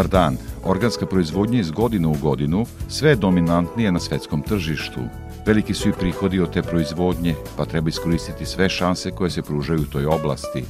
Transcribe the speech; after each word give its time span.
Dobar 0.00 0.10
dan. 0.10 0.36
Organska 0.64 1.06
proizvodnja 1.06 1.60
iz 1.60 1.70
godine 1.70 2.08
u 2.08 2.14
godinu 2.22 2.66
sve 2.88 3.10
je 3.10 3.16
dominantnije 3.16 3.92
na 3.92 4.00
svetskom 4.00 4.42
tržištu. 4.42 5.00
Veliki 5.46 5.74
su 5.74 5.88
i 5.88 5.92
prihodi 5.92 6.40
od 6.40 6.52
te 6.52 6.62
proizvodnje, 6.62 7.34
pa 7.56 7.64
treba 7.64 7.88
iskoristiti 7.88 8.46
sve 8.46 8.68
šanse 8.68 9.10
koje 9.10 9.30
se 9.30 9.42
pružaju 9.42 9.80
u 9.80 9.92
toj 9.92 10.06
oblasti. 10.06 10.64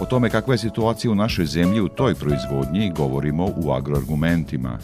O 0.00 0.04
tome 0.04 0.30
kakva 0.30 0.54
je 0.54 0.58
situacija 0.58 1.10
u 1.10 1.14
našoj 1.14 1.46
zemlji 1.46 1.80
u 1.80 1.88
toj 1.88 2.14
proizvodnji 2.14 2.92
govorimo 2.96 3.46
u 3.56 3.72
agroargumentima. 3.72 4.78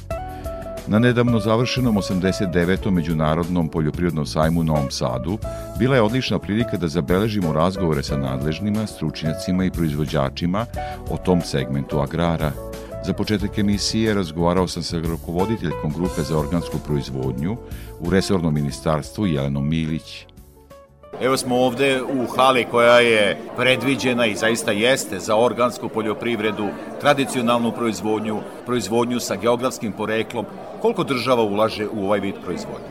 Na 0.87 0.99
nedavno 0.99 1.41
završenom 1.41 1.97
89. 1.97 2.91
Međunarodnom 2.91 3.69
poljoprivrednom 3.69 4.27
sajmu 4.27 4.61
u 4.61 4.65
Novom 4.65 4.91
Sadu 4.91 5.39
bila 5.79 5.97
je 5.97 6.03
odlična 6.03 6.39
prilika 6.39 6.77
da 6.77 6.89
zabeležimo 6.89 7.53
razgovore 7.53 8.03
sa 8.03 8.17
nadležnima, 8.17 8.87
stručnjacima 8.87 9.65
i 9.65 9.71
proizvođačima 9.71 10.67
o 11.11 11.17
tom 11.17 11.41
segmentu 11.41 12.01
agrara. 12.01 12.53
Za 13.07 13.13
početak 13.13 13.59
emisije 13.59 14.15
razgovarao 14.15 14.69
sam 14.69 14.83
sa 14.83 14.99
rukovoditeljkom 14.99 15.93
grupe 15.93 16.23
za 16.23 16.39
organsku 16.39 16.79
proizvodnju 16.87 17.57
u 18.01 18.11
resornom 18.11 18.55
ministarstvu 18.55 19.27
Jelenom 19.27 19.69
Milić. 19.69 20.27
Evo 21.23 21.37
smo 21.37 21.57
ovde 21.57 22.03
u 22.03 22.27
hali 22.37 22.65
koja 22.71 23.01
je 23.01 23.39
predviđena 23.57 24.27
i 24.27 24.35
zaista 24.35 24.73
jeste 24.73 25.19
za 25.19 25.37
organsku 25.37 25.89
poljoprivredu, 25.89 26.69
tradicionalnu 27.01 27.73
proizvodnju, 27.73 28.41
proizvodnju 28.67 29.21
sa 29.21 29.37
geografskim 29.37 29.93
poreklom. 29.93 30.47
Koliko 30.81 31.05
država 31.05 31.43
ulaže 31.43 31.87
u 31.89 32.05
ovaj 32.05 32.21
vid 32.21 32.35
proizvodnje? 32.45 32.87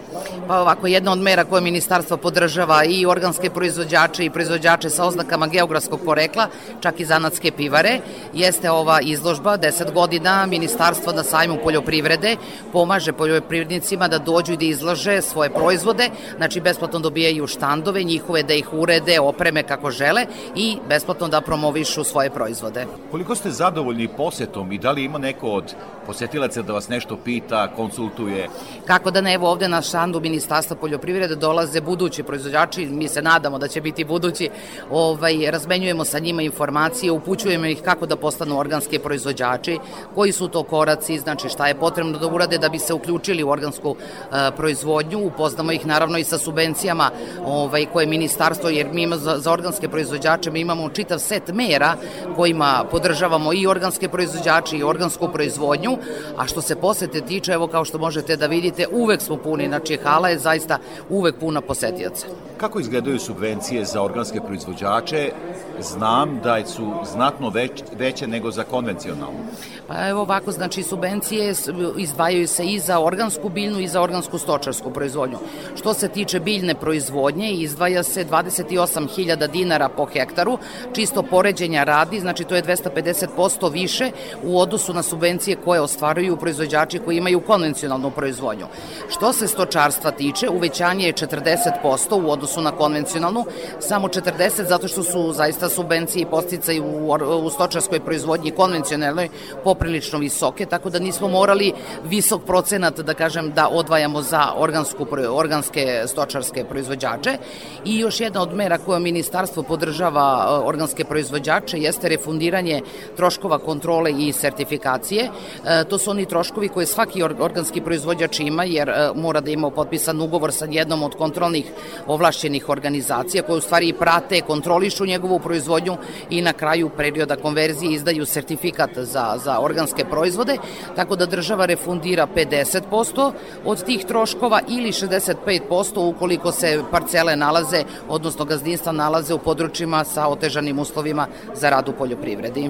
Pa 0.48 0.62
ovako, 0.62 0.88
jedna 0.88 1.12
od 1.12 1.20
mera 1.20 1.44
koje 1.44 1.62
ministarstvo 1.62 2.18
podržava 2.18 2.84
i 2.84 3.06
organske 3.06 3.50
proizvođače 3.50 4.26
i 4.26 4.30
proizvođače 4.30 4.90
sa 4.90 5.06
oznakama 5.06 5.48
geografskog 5.48 6.00
porekla, 6.06 6.48
čak 6.80 7.00
i 7.00 7.06
zanatske 7.06 7.52
pivare, 7.52 8.00
jeste 8.34 8.72
ova 8.72 9.02
izložba, 9.02 9.58
10 9.58 9.92
godina 9.94 10.46
ministarstvo 10.46 11.14
na 11.14 11.24
sajmu 11.24 11.58
poljoprivrede 11.64 12.36
pomaže 12.72 13.14
poljoprivrednicima 13.14 14.08
da 14.08 14.20
dođu 14.20 14.54
i 14.54 14.58
da 14.58 14.66
izlože 14.66 15.22
svoje 15.22 15.50
proizvode, 15.50 16.10
znači 16.38 16.62
besplatno 16.62 17.00
dobijaju 17.00 17.48
štandove, 17.48 18.04
njihove 18.22 18.44
da 18.44 18.54
ih 18.54 18.74
urede, 18.74 19.20
opreme 19.20 19.64
kako 19.64 19.92
žele 19.92 20.26
i 20.56 20.78
besplatno 20.90 21.28
da 21.28 21.42
promovišu 21.42 22.04
svoje 22.04 22.30
proizvode. 22.30 22.86
Koliko 23.12 23.36
ste 23.36 23.52
zadovoljni 23.52 24.08
posetom 24.08 24.72
i 24.72 24.78
da 24.78 24.92
li 24.92 25.04
ima 25.04 25.18
neko 25.18 25.48
od 25.48 25.74
posetilaca 26.06 26.62
da 26.62 26.74
vas 26.74 26.90
nešto 26.90 27.18
pita, 27.18 27.68
konsultuje? 27.76 28.50
Kako 28.86 29.12
da 29.12 29.22
ne, 29.22 29.34
evo 29.34 29.50
ovde 29.50 29.68
na 29.68 29.82
štandu 29.82 30.20
Ministarstva 30.20 30.76
poljoprivrede 30.76 31.36
dolaze 31.36 31.82
budući 31.82 32.24
proizvođači, 32.24 32.86
mi 32.86 33.08
se 33.08 33.22
nadamo 33.22 33.58
da 33.58 33.68
će 33.68 33.82
biti 33.82 34.06
budući, 34.06 34.50
ovaj, 34.92 35.52
razmenjujemo 35.52 36.06
sa 36.06 36.20
njima 36.20 36.42
informacije, 36.42 37.12
upućujemo 37.12 37.66
ih 37.66 37.82
kako 37.82 38.06
da 38.06 38.16
postanu 38.16 38.60
organske 38.60 39.00
proizvođači, 39.00 39.80
koji 40.16 40.32
su 40.32 40.48
to 40.48 40.64
koraci, 40.64 41.20
znači 41.20 41.50
šta 41.50 41.68
je 41.68 41.80
potrebno 41.80 42.20
da 42.20 42.28
urade 42.28 42.58
da 42.58 42.70
bi 42.70 42.80
se 42.80 42.94
uključili 42.94 43.44
u 43.44 43.50
organsku 43.50 43.96
e, 43.96 44.52
proizvodnju, 44.58 45.20
upoznamo 45.20 45.72
ih 45.72 45.86
naravno 45.86 46.18
i 46.18 46.24
sa 46.24 46.38
subvencijama 46.38 47.12
ovaj, 47.46 47.86
koje 47.86 48.08
ministarstvo, 48.12 48.70
jer 48.70 48.88
mi 48.94 49.04
ima 49.04 49.18
za, 49.18 49.38
za 49.40 49.52
organske 49.52 49.90
proizvođače, 49.90 50.52
mi 50.52 50.60
imamo 50.60 50.90
čitav 50.90 51.20
set 51.20 51.54
mera 51.54 51.96
kojima 52.36 52.86
podržavamo 52.92 53.54
i 53.54 53.68
organske 53.68 54.10
proizvođače 54.10 54.78
i 54.78 54.84
organsku 54.84 55.30
proizvodnju, 55.34 55.98
a 56.38 56.48
što 56.48 56.62
se 56.62 56.76
posete 56.76 57.22
tiče, 57.22 57.54
evo 57.54 57.68
kao 57.68 57.86
što 57.86 57.98
možete 57.98 58.36
da 58.38 58.48
vidite, 58.48 58.88
uvek 58.92 59.22
smo 59.22 59.38
puni, 59.38 59.68
znači 59.68 60.00
hala 60.04 60.30
je 60.30 60.40
zaista 60.40 60.78
uvek 61.10 61.36
puna 61.40 61.62
posetijaca. 61.62 62.28
Kako 62.58 62.80
izgledaju 62.80 63.20
subvencije 63.20 63.86
za 63.86 64.02
organske 64.04 64.40
proizvođače? 64.42 65.32
Znam 65.80 66.40
da 66.44 66.66
su 66.66 66.92
znatno 67.14 67.50
već, 67.50 67.84
veće 67.98 68.28
nego 68.28 68.52
za 68.52 68.64
konvencionalno. 68.64 69.40
Pa 69.88 70.10
evo 70.10 70.22
ovako, 70.22 70.52
znači 70.52 70.84
subvencije 70.84 71.54
izdvajaju 71.98 72.48
se 72.48 72.66
i 72.66 72.80
za 72.80 73.00
organsku 73.00 73.50
biljnu 73.50 73.80
i 73.80 73.88
za 73.88 74.02
organsku 74.02 74.38
stočarsku 74.38 74.92
proizvodnju. 74.94 75.38
Što 75.76 75.94
se 75.94 76.08
tiče 76.08 76.40
biljne 76.40 76.76
proizvodnje, 76.76 77.52
izdvaja 77.92 78.04
se 78.04 78.26
28.000 78.26 79.48
dinara 79.48 79.90
po 79.90 80.06
hektaru, 80.06 80.58
čisto 80.94 81.24
poređenja 81.24 81.84
radi, 81.84 82.20
znači 82.20 82.44
to 82.44 82.56
je 82.56 82.64
250% 82.64 83.72
više 83.72 84.12
u 84.44 84.60
odnosu 84.60 84.94
na 84.94 85.04
subvencije 85.04 85.56
koje 85.56 85.82
ostvaruju 85.82 86.38
proizvođači 86.38 87.00
koji 87.00 87.18
imaju 87.18 87.42
konvencionalnu 87.42 88.12
proizvodnju. 88.12 88.68
Što 89.10 89.34
se 89.34 89.48
stočarstva 89.48 90.12
tiče, 90.12 90.50
uvećanje 90.50 91.06
je 91.06 91.14
40% 91.14 92.26
u 92.26 92.32
odnosu 92.32 92.62
na 92.62 92.72
konvencionalnu, 92.72 93.46
samo 93.80 94.08
40 94.08 94.68
zato 94.68 94.88
što 94.88 95.04
su 95.04 95.34
zaista 95.34 95.70
subvencije 95.70 96.22
i 96.22 96.26
posticaj 96.26 96.80
u, 96.80 97.12
u 97.46 97.50
stočarskoj 97.50 98.00
proizvodnji 98.00 98.52
konvencionalnoj 98.52 99.30
poprilično 99.64 100.20
visoke, 100.20 100.66
tako 100.66 100.90
da 100.90 101.00
nismo 101.00 101.28
morali 101.28 101.74
visok 102.04 102.44
procenat, 102.46 103.00
da 103.00 103.14
kažem, 103.14 103.52
da 103.56 103.68
odvajamo 103.68 104.22
za 104.22 104.54
organsku, 104.58 105.08
organske 105.30 106.04
stočarske 106.08 106.64
proizvođače. 106.64 107.38
I 107.86 108.00
još 108.00 108.20
jedna 108.20 108.42
od 108.42 108.54
mera 108.54 108.78
koja 108.78 109.00
ministarstvo 109.00 109.64
podržava 109.64 110.46
e, 110.46 110.68
organske 110.68 111.04
proizvođače 111.04 111.80
jeste 111.80 112.10
refundiranje 112.10 112.82
troškova 113.18 113.58
kontrole 113.60 114.12
i 114.12 114.34
sertifikacije. 114.34 115.30
E, 115.66 115.84
to 115.84 115.98
su 115.98 116.12
oni 116.12 116.26
troškovi 116.26 116.70
koje 116.70 116.86
svaki 116.86 117.24
organski 117.24 117.82
proizvođač 117.82 118.40
ima, 118.40 118.64
jer 118.64 118.90
e, 118.90 119.10
mora 119.16 119.42
da 119.42 119.52
ima 119.52 119.70
potpisan 119.70 120.22
ugovor 120.22 120.54
sa 120.54 120.68
jednom 120.72 121.04
od 121.04 121.16
kontrolnih 121.16 121.72
ovlašćenih 122.08 122.70
organizacija 122.70 123.44
koje 123.44 123.58
u 123.58 123.62
stvari 123.62 123.94
prate, 123.94 124.42
kontrolišu 124.42 125.06
njegovu 125.06 125.40
proizvodnju 125.40 125.98
i 126.30 126.42
na 126.42 126.54
kraju 126.54 126.90
perioda 126.98 127.36
konverzije 127.36 127.94
izdaju 127.94 128.26
sertifikat 128.26 128.90
za, 128.98 129.38
za 129.44 129.60
organske 129.60 130.06
proizvode, 130.06 130.58
tako 130.96 131.16
da 131.16 131.26
država 131.26 131.66
refundira 131.66 132.28
50% 132.36 133.32
od 133.66 133.84
tih 133.84 134.06
troškova 134.06 134.62
ili 134.70 134.92
65% 134.92 136.10
ukoliko 136.10 136.52
se 136.52 136.84
parcele 136.92 137.36
nalaze, 137.36 137.71
odnosno 138.10 138.46
gazdinstva 138.46 138.92
nalaze 138.92 139.34
u 139.34 139.40
područjima 139.40 140.04
sa 140.04 140.28
otežanim 140.28 140.80
uslovima 140.80 141.28
za 141.54 141.70
rad 141.70 141.90
u 141.90 141.94
poljoprivredi. 141.94 142.70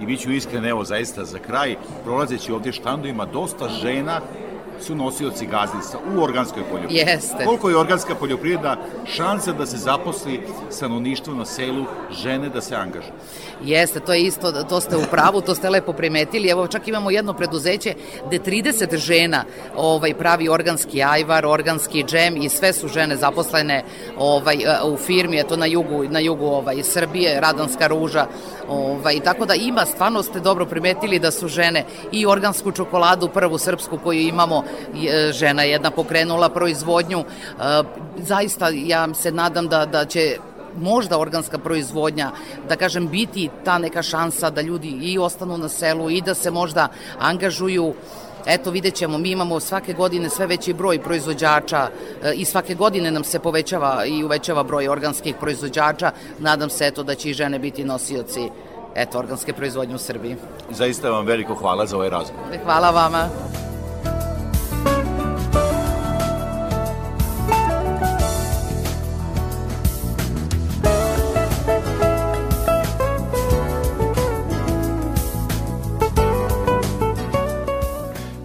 I 0.00 0.06
bit 0.06 0.20
ću 0.20 0.32
iskren, 0.32 0.64
evo 0.64 0.84
zaista 0.84 1.24
za 1.24 1.38
kraj, 1.38 1.76
prolazeći 2.04 2.52
ovdje 2.52 2.72
štandovima, 2.72 3.24
dosta 3.24 3.68
žena 3.68 4.20
su 4.80 4.94
nosioci 4.94 5.46
gazdinstva 5.46 6.00
u 6.16 6.22
organskoj 6.22 6.62
poljoprivredi. 6.70 7.10
Jeste. 7.10 7.44
Koliko 7.44 7.70
je 7.70 7.76
organska 7.76 8.14
poljoprivreda 8.14 8.76
šansa 9.06 9.52
da 9.52 9.66
se 9.66 9.76
zaposli 9.76 10.40
stanovništvo 10.70 11.34
na 11.34 11.44
selu, 11.44 11.84
žene 12.22 12.48
da 12.48 12.60
se 12.60 12.76
angažu? 12.76 13.12
Jeste, 13.64 14.00
to 14.00 14.12
je 14.12 14.22
isto, 14.22 14.52
to 14.52 14.80
ste 14.80 14.96
u 14.96 15.02
pravu, 15.10 15.40
to 15.40 15.54
ste 15.54 15.70
lepo 15.70 15.92
primetili. 15.92 16.48
Evo 16.48 16.66
čak 16.66 16.88
imamo 16.88 17.10
jedno 17.10 17.32
preduzeće 17.32 17.94
gde 18.26 18.38
30 18.38 18.96
žena 18.96 19.44
ovaj 19.76 20.14
pravi 20.14 20.48
organski 20.48 21.02
ajvar, 21.02 21.46
organski 21.46 22.04
džem 22.04 22.36
i 22.36 22.48
sve 22.48 22.72
su 22.72 22.88
žene 22.88 23.16
zaposlene 23.16 23.84
ovaj 24.18 24.56
u 24.84 24.96
firmi, 24.96 25.40
eto 25.40 25.56
na 25.56 25.66
jugu 25.66 26.04
na 26.04 26.18
jugu 26.18 26.46
ovaj 26.46 26.82
Srbije, 26.82 27.40
Radanska 27.40 27.86
ruža. 27.86 28.26
Ovaj 28.68 29.20
tako 29.20 29.46
da 29.46 29.54
ima 29.54 29.86
stvarno 29.86 30.22
ste 30.22 30.40
dobro 30.40 30.66
primetili 30.66 31.18
da 31.18 31.30
su 31.30 31.48
žene 31.48 31.84
i 32.12 32.26
organsku 32.26 32.72
čokoladu 32.72 33.28
prvu 33.28 33.58
srpsku 33.58 33.98
koju 34.04 34.20
imamo 34.20 34.64
žena 35.30 35.62
jedna 35.62 35.90
pokrenula 35.90 36.48
proizvodnju. 36.48 37.18
E, 37.18 37.24
zaista 38.16 38.68
ja 38.68 39.14
se 39.14 39.32
nadam 39.32 39.68
da, 39.68 39.86
da 39.86 40.04
će 40.04 40.36
možda 40.80 41.18
organska 41.18 41.58
proizvodnja, 41.58 42.30
da 42.68 42.76
kažem, 42.76 43.08
biti 43.08 43.48
ta 43.64 43.78
neka 43.78 44.02
šansa 44.02 44.50
da 44.50 44.60
ljudi 44.60 44.88
i 44.88 45.18
ostanu 45.18 45.58
na 45.58 45.68
selu 45.68 46.10
i 46.10 46.20
da 46.20 46.34
se 46.34 46.50
možda 46.50 46.88
angažuju 47.18 47.94
Eto, 48.46 48.70
vidjet 48.70 48.94
ćemo, 48.94 49.18
mi 49.18 49.30
imamo 49.30 49.60
svake 49.60 49.92
godine 49.92 50.30
sve 50.30 50.46
veći 50.46 50.72
broj 50.72 51.02
proizvođača 51.02 51.88
e, 52.22 52.32
i 52.34 52.44
svake 52.44 52.74
godine 52.74 53.10
nam 53.10 53.24
se 53.24 53.38
povećava 53.38 54.04
i 54.06 54.24
uvećava 54.24 54.62
broj 54.62 54.88
organskih 54.88 55.34
proizvođača. 55.40 56.12
Nadam 56.38 56.70
se, 56.70 56.86
eto, 56.86 57.02
da 57.02 57.14
će 57.14 57.30
i 57.30 57.34
žene 57.34 57.58
biti 57.58 57.84
nosioci 57.84 58.48
eto, 58.94 59.18
organske 59.18 59.52
proizvodnje 59.52 59.94
u 59.94 59.98
Srbiji. 59.98 60.36
Zaista 60.70 61.10
vam 61.10 61.26
veliko 61.26 61.54
hvala 61.54 61.86
za 61.86 61.96
ovaj 61.96 62.10
razgovor. 62.10 62.58
Hvala 62.64 62.90
vama. 62.90 63.69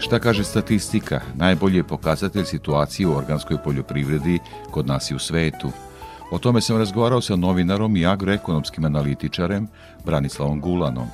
Šta 0.06 0.20
kaže 0.20 0.44
statistika? 0.44 1.22
Najbolji 1.36 1.78
je 1.78 1.84
pokazatelj 1.84 2.46
situacije 2.46 3.08
u 3.08 3.16
organskoj 3.18 3.58
poljoprivredi 3.64 4.40
kod 4.72 4.88
nas 4.88 5.12
i 5.12 5.16
u 5.16 5.20
svetu. 5.20 5.72
O 6.32 6.38
tome 6.38 6.62
sam 6.62 6.78
razgovarao 6.78 7.22
sa 7.22 7.36
novinarom 7.36 7.96
i 7.98 8.06
agroekonomskim 8.06 8.86
analitičarem 8.86 9.68
Branislavom 10.06 10.62
Gulanom. 10.62 11.08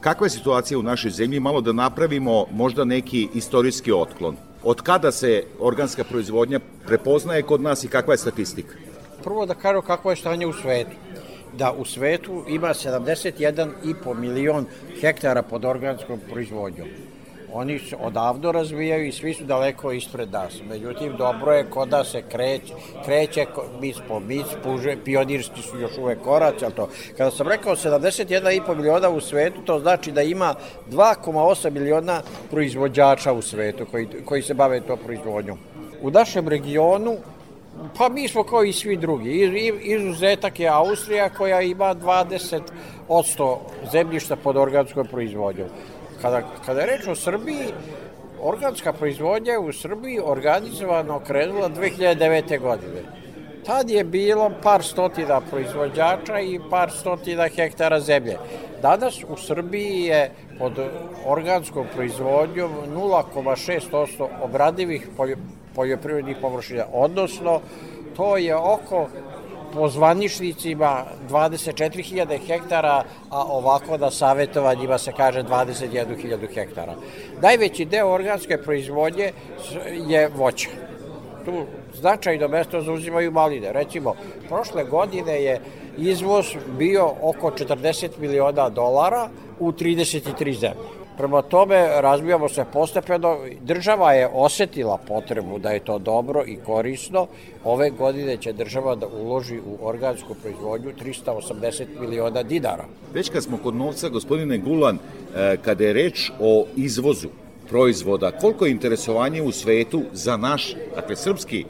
Kakva 0.00 0.26
je 0.26 0.30
situacija 0.30 0.78
u 0.78 0.82
našoj 0.82 1.10
zemlji? 1.10 1.40
Malo 1.40 1.60
da 1.60 1.72
napravimo 1.72 2.46
možda 2.52 2.84
neki 2.84 3.28
istorijski 3.34 3.92
otklon. 3.92 4.36
Od 4.62 4.80
kada 4.80 5.12
se 5.12 5.42
organska 5.60 6.04
proizvodnja 6.04 6.60
prepoznaje 6.86 7.42
kod 7.42 7.60
nas 7.60 7.84
i 7.84 7.88
kakva 7.88 8.14
je 8.14 8.18
statistika? 8.18 8.74
Prvo 9.24 9.46
da 9.46 9.54
kažem 9.54 9.82
kakvo 9.82 10.10
je 10.10 10.16
stanje 10.16 10.46
u 10.46 10.52
svetu 10.52 10.96
da 11.58 11.72
u 11.72 11.84
svetu 11.84 12.44
ima 12.48 12.68
71,5 12.68 14.14
milion 14.14 14.66
hektara 15.00 15.42
pod 15.42 15.64
organskom 15.64 16.20
proizvodnjom. 16.30 16.88
Oni 17.52 17.78
se 17.78 17.96
odavno 17.96 18.52
razvijaju 18.52 19.06
i 19.06 19.12
svi 19.12 19.34
su 19.34 19.44
daleko 19.44 19.92
ispred 19.92 20.32
nas. 20.32 20.60
Međutim, 20.68 21.16
dobro 21.18 21.52
je 21.52 21.70
kod 21.70 21.88
da 21.88 22.04
se 22.04 22.22
kreće, 22.22 22.74
kreće 23.04 23.46
mic 23.80 23.96
po 24.08 24.20
mic, 24.20 24.46
puže, 24.64 24.96
pionirski 25.04 25.62
su 25.62 25.80
još 25.80 25.98
uvek 25.98 26.22
koraci, 26.22 26.64
ali 26.64 26.74
to. 26.74 26.88
Kada 27.16 27.30
sam 27.30 27.48
rekao 27.48 27.76
71,5 27.76 28.76
miliona 28.76 29.08
u 29.08 29.20
svetu, 29.20 29.60
to 29.64 29.78
znači 29.78 30.12
da 30.12 30.22
ima 30.22 30.54
2,8 30.90 31.70
miliona 31.70 32.22
proizvođača 32.50 33.32
u 33.32 33.42
svetu 33.42 33.86
koji, 33.90 34.08
koji 34.24 34.42
se 34.42 34.54
bave 34.54 34.80
to 34.80 34.96
proizvodnjom. 34.96 35.58
U 36.02 36.10
našem 36.10 36.48
regionu 36.48 37.16
Pa 37.98 38.08
mi 38.08 38.28
smo 38.28 38.44
kao 38.44 38.64
i 38.64 38.72
svi 38.72 38.96
drugi. 38.96 39.30
Izuzetak 39.82 40.60
je 40.60 40.68
Austrija 40.68 41.28
koja 41.28 41.60
ima 41.60 41.94
20% 41.94 43.56
zemljišta 43.92 44.36
pod 44.36 44.56
organskom 44.56 45.06
proizvodnjom. 45.06 45.68
Kada, 46.22 46.42
kada 46.66 46.80
je 46.80 46.86
reč 46.86 47.06
o 47.06 47.14
Srbiji, 47.14 47.72
organska 48.40 48.92
proizvodnja 48.92 49.52
je 49.52 49.58
u 49.58 49.72
Srbiji 49.72 50.20
organizovano 50.24 51.20
krenula 51.20 51.68
2009. 51.68 52.60
godine. 52.60 53.02
Tad 53.66 53.90
je 53.90 54.04
bilo 54.04 54.50
par 54.62 54.82
stotina 54.82 55.40
proizvođača 55.40 56.40
i 56.40 56.60
par 56.70 56.90
stotina 56.90 57.48
hektara 57.48 58.00
zemlje. 58.00 58.36
Danas 58.82 59.24
u 59.28 59.36
Srbiji 59.36 60.04
je 60.04 60.30
pod 60.58 60.72
organskom 61.26 61.86
proizvodnjom 61.94 62.70
0,6% 62.94 64.28
obradivih 64.42 65.08
poljoprivrednih 65.74 66.36
površina, 66.40 66.84
odnosno 66.92 67.60
to 68.16 68.36
je 68.36 68.56
oko 68.56 69.08
po 69.74 69.88
zvaničnicima 69.88 71.04
24.000 71.30 72.38
hektara, 72.46 73.04
a 73.30 73.44
ovako 73.44 73.98
na 73.98 74.10
savjetovanjima 74.10 74.98
se 74.98 75.12
kaže 75.12 75.42
21.000 75.42 76.54
hektara. 76.54 76.94
Najveći 77.42 77.84
deo 77.84 78.08
organske 78.08 78.58
proizvodnje 78.62 79.32
je 80.08 80.28
voća. 80.28 80.68
Tu 81.44 81.64
značajno 81.94 82.48
mesto 82.48 82.80
zauzimaju 82.80 83.30
maline. 83.30 83.72
Recimo, 83.72 84.14
prošle 84.48 84.84
godine 84.84 85.42
je 85.42 85.60
izvoz 85.98 86.46
bio 86.78 87.10
oko 87.22 87.50
40 87.50 88.08
miliona 88.18 88.68
dolara 88.68 89.28
u 89.58 89.72
33 89.72 90.58
zemlje. 90.58 90.99
Prema 91.20 91.42
tome, 91.42 92.00
razbijamo 92.00 92.48
se 92.48 92.64
postepeno. 92.72 93.38
Država 93.60 94.12
je 94.12 94.28
osetila 94.32 94.98
potrebu 95.08 95.58
da 95.58 95.70
je 95.70 95.80
to 95.80 95.98
dobro 95.98 96.44
i 96.46 96.56
korisno. 96.66 97.26
Ove 97.64 97.90
godine 97.90 98.36
će 98.36 98.52
država 98.52 98.94
da 98.94 99.06
uloži 99.06 99.58
u 99.58 99.86
organsku 99.86 100.34
proizvodnju 100.34 100.92
380 101.04 101.84
miliona 102.00 102.42
dinara. 102.42 102.84
Već 103.14 103.28
kad 103.30 103.44
smo 103.44 103.58
kod 103.62 103.74
novca, 103.74 104.08
gospodine 104.08 104.58
Gulan, 104.58 104.98
e, 105.36 105.56
kada 105.64 105.84
je 105.84 105.92
reč 105.92 106.30
o 106.40 106.64
izvozu 106.76 107.28
proizvoda, 107.68 108.30
koliko 108.30 108.64
je 108.64 108.72
interesovanje 108.72 109.42
u 109.42 109.52
svetu 109.52 110.02
za 110.12 110.36
naš, 110.36 110.74
dakle, 110.94 111.16
srpski 111.16 111.64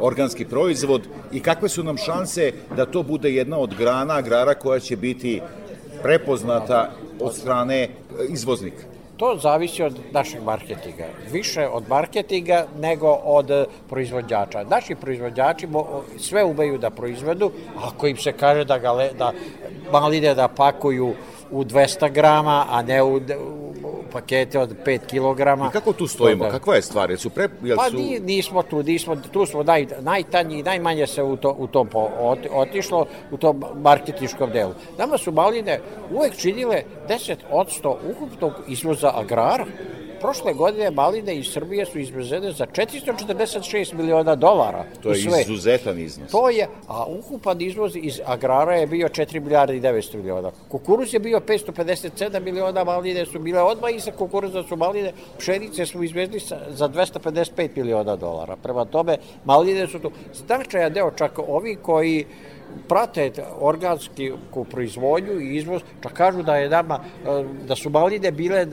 organski 0.00 0.44
proizvod 0.44 1.02
i 1.32 1.40
kakve 1.40 1.68
su 1.68 1.84
nam 1.84 1.96
šanse 1.96 2.52
da 2.76 2.86
to 2.86 3.02
bude 3.02 3.30
jedna 3.30 3.58
od 3.58 3.74
grana 3.74 4.14
agrara 4.14 4.54
koja 4.54 4.80
će 4.80 4.96
biti 4.96 5.40
prepoznata 6.06 6.90
od 7.20 7.34
strane 7.34 7.88
izvoznika? 8.28 8.82
To 9.16 9.38
zavisi 9.42 9.82
od 9.82 9.98
našeg 10.12 10.42
marketinga. 10.42 11.04
Više 11.32 11.66
od 11.68 11.88
marketinga 11.88 12.66
nego 12.80 13.08
od 13.08 13.50
proizvođača. 13.88 14.64
Naši 14.70 14.94
proizvođači 14.94 15.66
sve 16.18 16.44
umeju 16.44 16.78
da 16.78 16.90
proizvedu, 16.90 17.50
ako 17.82 18.06
im 18.06 18.16
se 18.16 18.32
kaže 18.32 18.64
da, 18.64 18.78
ga, 18.78 18.92
da 19.18 19.32
maline 19.92 20.34
da 20.34 20.48
pakuju 20.48 21.14
u 21.50 21.64
200 21.64 22.12
grama, 22.12 22.66
a 22.70 22.82
ne 22.82 23.02
u, 23.02 23.16
u 23.16 23.20
pakete 24.12 24.58
od 24.58 24.74
5 24.84 24.98
kg. 24.98 25.68
I 25.68 25.72
kako 25.72 25.92
tu 25.92 26.06
stojimo? 26.06 26.44
Da, 26.44 26.50
Kakva 26.50 26.74
je 26.74 26.82
stvar? 26.82 27.10
Jesu 27.10 27.30
pre, 27.30 27.48
jel 27.62 27.76
pa 27.76 27.90
su... 27.90 27.96
Pa 27.96 28.24
nismo 28.24 28.62
tu, 28.62 28.82
nismo, 28.82 29.16
tu 29.16 29.46
smo 29.46 29.62
naj, 29.62 29.86
najtanji 30.00 30.62
najmanje 30.62 31.06
se 31.06 31.22
u, 31.22 31.36
to, 31.36 31.54
u 31.58 31.66
tom 31.66 31.88
po, 31.88 32.08
otišlo, 32.50 33.06
u 33.30 33.36
tom 33.36 33.64
marketičkom 33.74 34.50
delu. 34.50 34.72
Nama 34.98 35.18
su 35.18 35.32
maline 35.32 35.80
uvek 36.10 36.36
činile 36.36 36.82
10% 37.08 37.94
ukupnog 38.10 38.52
izvoza 38.68 39.12
agrara 39.14 39.66
prošle 40.20 40.54
godine 40.54 40.90
maline 40.90 41.36
iz 41.36 41.46
Srbije 41.52 41.86
su 41.86 41.98
izvezene 41.98 42.52
za 42.52 42.66
446 42.66 43.94
miliona 43.94 44.34
dolara. 44.34 44.84
To 45.02 45.08
je 45.08 45.16
sve. 45.16 45.40
izuzetan 45.40 45.98
iznos. 45.98 46.30
To 46.30 46.48
je, 46.48 46.68
a 46.88 47.04
ukupan 47.06 47.60
izvoz 47.60 47.96
iz 47.96 48.20
agrara 48.24 48.76
je 48.76 48.86
bio 48.86 49.08
4 49.08 49.40
milijarde 49.40 49.76
i 49.76 49.80
900 49.80 50.16
miliona. 50.16 50.50
Kukuruz 50.68 51.14
je 51.14 51.20
bio 51.20 51.40
557 51.40 52.40
miliona, 52.40 52.84
maline 52.84 53.26
su 53.26 53.38
bile 53.38 53.62
odmah 53.62 53.94
i 53.94 54.00
sa 54.00 54.12
kukuruza 54.12 54.62
su 54.62 54.76
maline, 54.76 55.12
pšenice 55.38 55.86
smo 55.86 56.02
izvezli 56.02 56.40
za 56.68 56.88
255 56.88 57.68
miliona 57.76 58.16
dolara. 58.16 58.56
Prema 58.56 58.84
tome, 58.84 59.16
maline 59.44 59.86
su 59.86 59.98
tu 59.98 60.10
značajan 60.34 60.92
deo, 60.92 61.10
čak 61.10 61.38
ovi 61.38 61.76
koji 61.82 62.24
prate 62.88 63.32
organsku 63.60 64.64
proizvodnju 64.70 65.40
i 65.40 65.56
izvoz, 65.56 65.82
čak 66.02 66.12
kažu 66.12 66.42
da 66.42 66.56
je 66.56 66.68
nama, 66.68 67.00
e, 67.26 67.44
da 67.68 67.76
su 67.76 67.90
maline 67.90 68.30
bile 68.30 68.66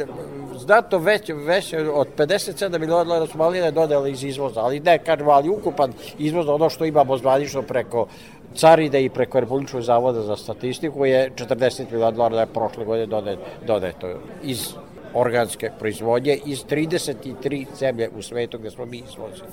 znato 0.57 0.97
veće, 0.97 1.33
veće 1.33 1.89
od 1.89 2.07
57 2.17 2.79
miliona 2.79 3.03
dolara 3.03 3.27
su 3.27 3.37
maline 3.37 3.71
dodale 3.71 4.11
iz 4.11 4.23
izvoza, 4.23 4.59
ali 4.59 4.79
ne, 4.79 4.97
kažemo, 4.97 5.31
ali 5.31 5.49
ukupan 5.49 5.93
izvoz, 6.17 6.49
ono 6.49 6.69
što 6.69 6.85
imamo 6.85 7.17
zvanično 7.17 7.61
preko 7.61 8.07
caride 8.55 9.03
i 9.03 9.09
preko 9.09 9.39
Republičkog 9.39 9.81
zavoda 9.81 10.21
za 10.21 10.35
statistiku 10.35 11.05
je 11.05 11.31
40 11.35 11.91
miliona 11.91 12.11
dolara 12.11 12.35
da 12.35 12.41
je 12.41 12.53
prošle 12.53 12.85
godine 12.85 13.37
doneto 13.65 14.07
iz 14.43 14.73
organske 15.13 15.71
proizvodnje 15.79 16.39
iz 16.45 16.65
33 16.65 17.65
zemlje 17.79 18.09
u 18.17 18.21
svetu 18.21 18.57
gde 18.57 18.71
smo 18.71 18.85
mi 18.85 18.97
izvozili. 18.97 19.49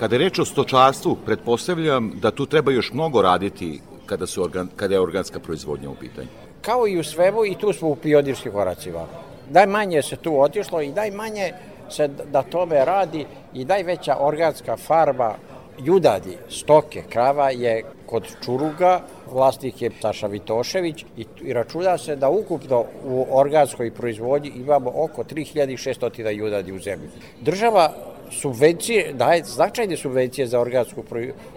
Kada 0.00 0.14
je 0.14 0.18
reč 0.18 0.38
o 0.38 0.44
stočarstvu, 0.44 1.16
pretpostavljam 1.26 2.12
da 2.22 2.30
tu 2.30 2.46
treba 2.46 2.72
još 2.72 2.92
mnogo 2.92 3.22
raditi 3.22 3.80
kada, 4.06 4.26
su 4.26 4.42
organ, 4.42 4.68
kada 4.76 4.94
je 4.94 5.00
organska 5.00 5.40
proizvodnja 5.40 5.90
u 5.90 5.94
pitanju. 5.94 6.28
Kao 6.62 6.88
i 6.88 6.98
u 6.98 7.04
svemu, 7.04 7.44
i 7.44 7.54
tu 7.54 7.72
smo 7.72 7.88
u 7.88 7.96
pionirskim 7.96 8.52
koracima. 8.52 9.06
Najmanje 9.50 10.02
se 10.02 10.16
tu 10.16 10.40
otišlo 10.40 10.80
i 10.80 10.92
najmanje 10.92 11.52
se 11.90 12.08
da 12.08 12.42
tome 12.42 12.84
radi 12.84 13.26
i 13.54 13.64
najveća 13.64 14.16
organska 14.20 14.76
farma 14.76 15.34
judadi, 15.78 16.38
stoke, 16.48 17.02
krava 17.08 17.50
je 17.50 17.84
kod 18.06 18.28
Čuruga, 18.44 19.00
vlasnik 19.32 19.82
je 19.82 19.90
Saša 20.00 20.26
Vitošević 20.26 21.04
i, 21.16 21.26
i 21.40 21.52
računa 21.52 21.98
se 21.98 22.16
da 22.16 22.28
ukupno 22.28 22.84
u 23.04 23.26
organskoj 23.30 23.90
proizvodnji 23.90 24.52
imamo 24.56 24.92
oko 24.94 25.24
3600 25.24 26.30
judadi 26.30 26.72
u 26.72 26.78
zemlji. 26.78 27.08
Država 27.40 27.92
subvencije, 28.30 29.12
daje 29.12 29.44
značajne 29.44 29.96
subvencije 29.96 30.46
za 30.46 30.60
organsku 30.60 31.04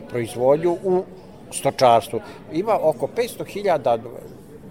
proizvodnju 0.10 0.78
u 0.84 1.04
stočarstvu. 1.52 2.20
Ima 2.54 2.80
oko 2.82 3.08
500.000 3.18 4.00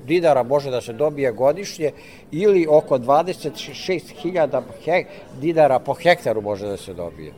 dinara 0.07 0.43
može 0.43 0.71
da 0.71 0.81
se 0.81 0.93
dobije 0.93 1.33
godišnje 1.33 1.93
ili 2.31 2.67
oko 2.71 2.99
26.000 2.99 5.05
dinara 5.41 5.79
po 5.79 5.95
hektaru 5.95 6.43
može 6.43 6.67
da 6.67 6.77
se 6.77 6.95
dobije 6.95 7.33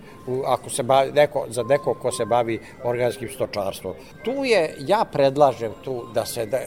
ako 0.47 0.71
se 0.71 0.83
bavi, 0.83 1.13
neko, 1.13 1.47
za 1.49 1.63
neko 1.63 1.95
ko 1.95 2.13
se 2.13 2.25
bavi 2.25 2.61
organskim 2.85 3.29
stočarstvom. 3.29 3.95
Tu 4.25 4.45
je, 4.45 4.75
ja 4.79 5.05
predlažem 5.13 5.73
tu 5.85 6.05
da 6.15 6.27
se 6.27 6.47
da, 6.47 6.59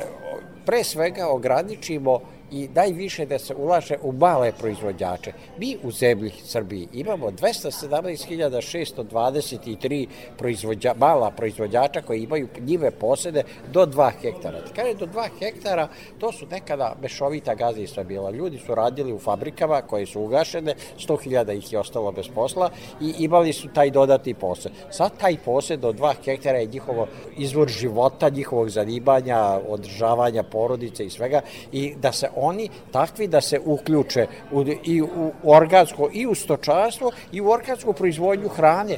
pre 0.66 0.84
svega 0.84 1.28
ograničimo 1.28 2.20
i 2.52 2.70
najviše 2.76 3.26
da 3.26 3.40
se 3.40 3.56
ulaže 3.56 3.96
u 4.02 4.12
male 4.12 4.52
proizvođače. 4.60 5.32
Mi 5.58 5.78
u 5.84 5.92
zemlji 5.92 6.32
Srbiji 6.44 6.88
imamo 6.94 7.28
217.623 7.28 10.08
proizvođa, 10.38 10.94
mala 10.98 11.32
proizvođača 11.32 12.02
koji 12.02 12.24
imaju 12.24 12.48
njive 12.60 12.92
posede 12.92 13.44
do 13.74 13.86
2 13.86 14.12
hektara. 14.22 14.62
Kada 14.76 14.88
je 14.88 14.96
do 14.96 15.06
2 15.06 15.30
hektara, 15.40 15.88
to 16.20 16.32
su 16.32 16.46
nekada 16.52 16.96
mešovita 17.02 17.56
gazdinstva 17.56 18.04
bila. 18.04 18.32
Ljudi 18.32 18.58
su 18.58 18.76
radili 18.76 19.14
u 19.14 19.20
fabrikama 19.20 19.82
koje 19.82 20.06
su 20.06 20.22
ugašene, 20.22 20.76
100.000 20.98 21.58
ih 21.58 21.74
je 21.74 21.80
ostalo 21.80 22.12
bez 22.12 22.28
posla 22.36 22.70
i 23.02 23.14
imali 23.20 23.54
su 23.54 23.68
taj 23.74 23.92
dodatni 23.92 24.34
posed. 24.34 24.72
Sad 24.92 25.18
taj 25.18 25.38
posed 25.46 25.80
do 25.80 25.94
2 25.94 26.14
hektara 26.26 26.58
je 26.58 26.66
njihovo 26.66 27.08
izvor 27.38 27.68
života, 27.68 28.30
njihovog 28.30 28.70
zanimanja, 28.70 29.60
održavanja 29.68 30.44
porodice 30.44 31.06
i 31.06 31.10
svega 31.10 31.42
i 31.72 31.96
da 31.96 32.12
se 32.12 32.30
oni 32.40 32.70
takvi 32.92 33.28
da 33.28 33.42
se 33.42 33.60
uključe 33.66 34.28
u, 34.52 34.66
i 34.84 35.02
u 35.02 35.32
organsko 35.44 36.10
i 36.14 36.28
u 36.28 36.36
stočarstvo 36.36 37.12
i 37.32 37.42
u 37.42 37.50
organsku 37.50 37.94
proizvodnju 37.94 38.50
hrane. 38.50 38.98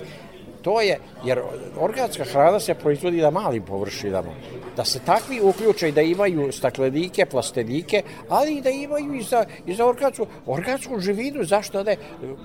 To 0.61 0.81
je, 0.81 0.99
jer 1.25 1.41
organska 1.79 2.23
hrana 2.23 2.59
se 2.59 2.73
proizvodi 2.73 3.21
na 3.21 3.29
malim 3.29 3.63
površinama. 3.63 4.31
Da 4.75 4.85
se 4.85 4.99
takvi 4.99 5.41
uključe 5.41 5.89
i 5.89 5.91
da 5.91 6.01
imaju 6.01 6.51
staklenike, 6.51 7.25
plastenike, 7.25 8.03
ali 8.29 8.57
i 8.57 8.61
da 8.61 8.69
imaju 8.69 9.13
i 9.13 9.23
za, 9.23 9.45
i 9.65 9.75
za 9.75 9.85
organsku, 9.85 10.27
organsku 10.45 10.99
živinu, 10.99 11.43
zašto 11.43 11.83
ne, 11.83 11.97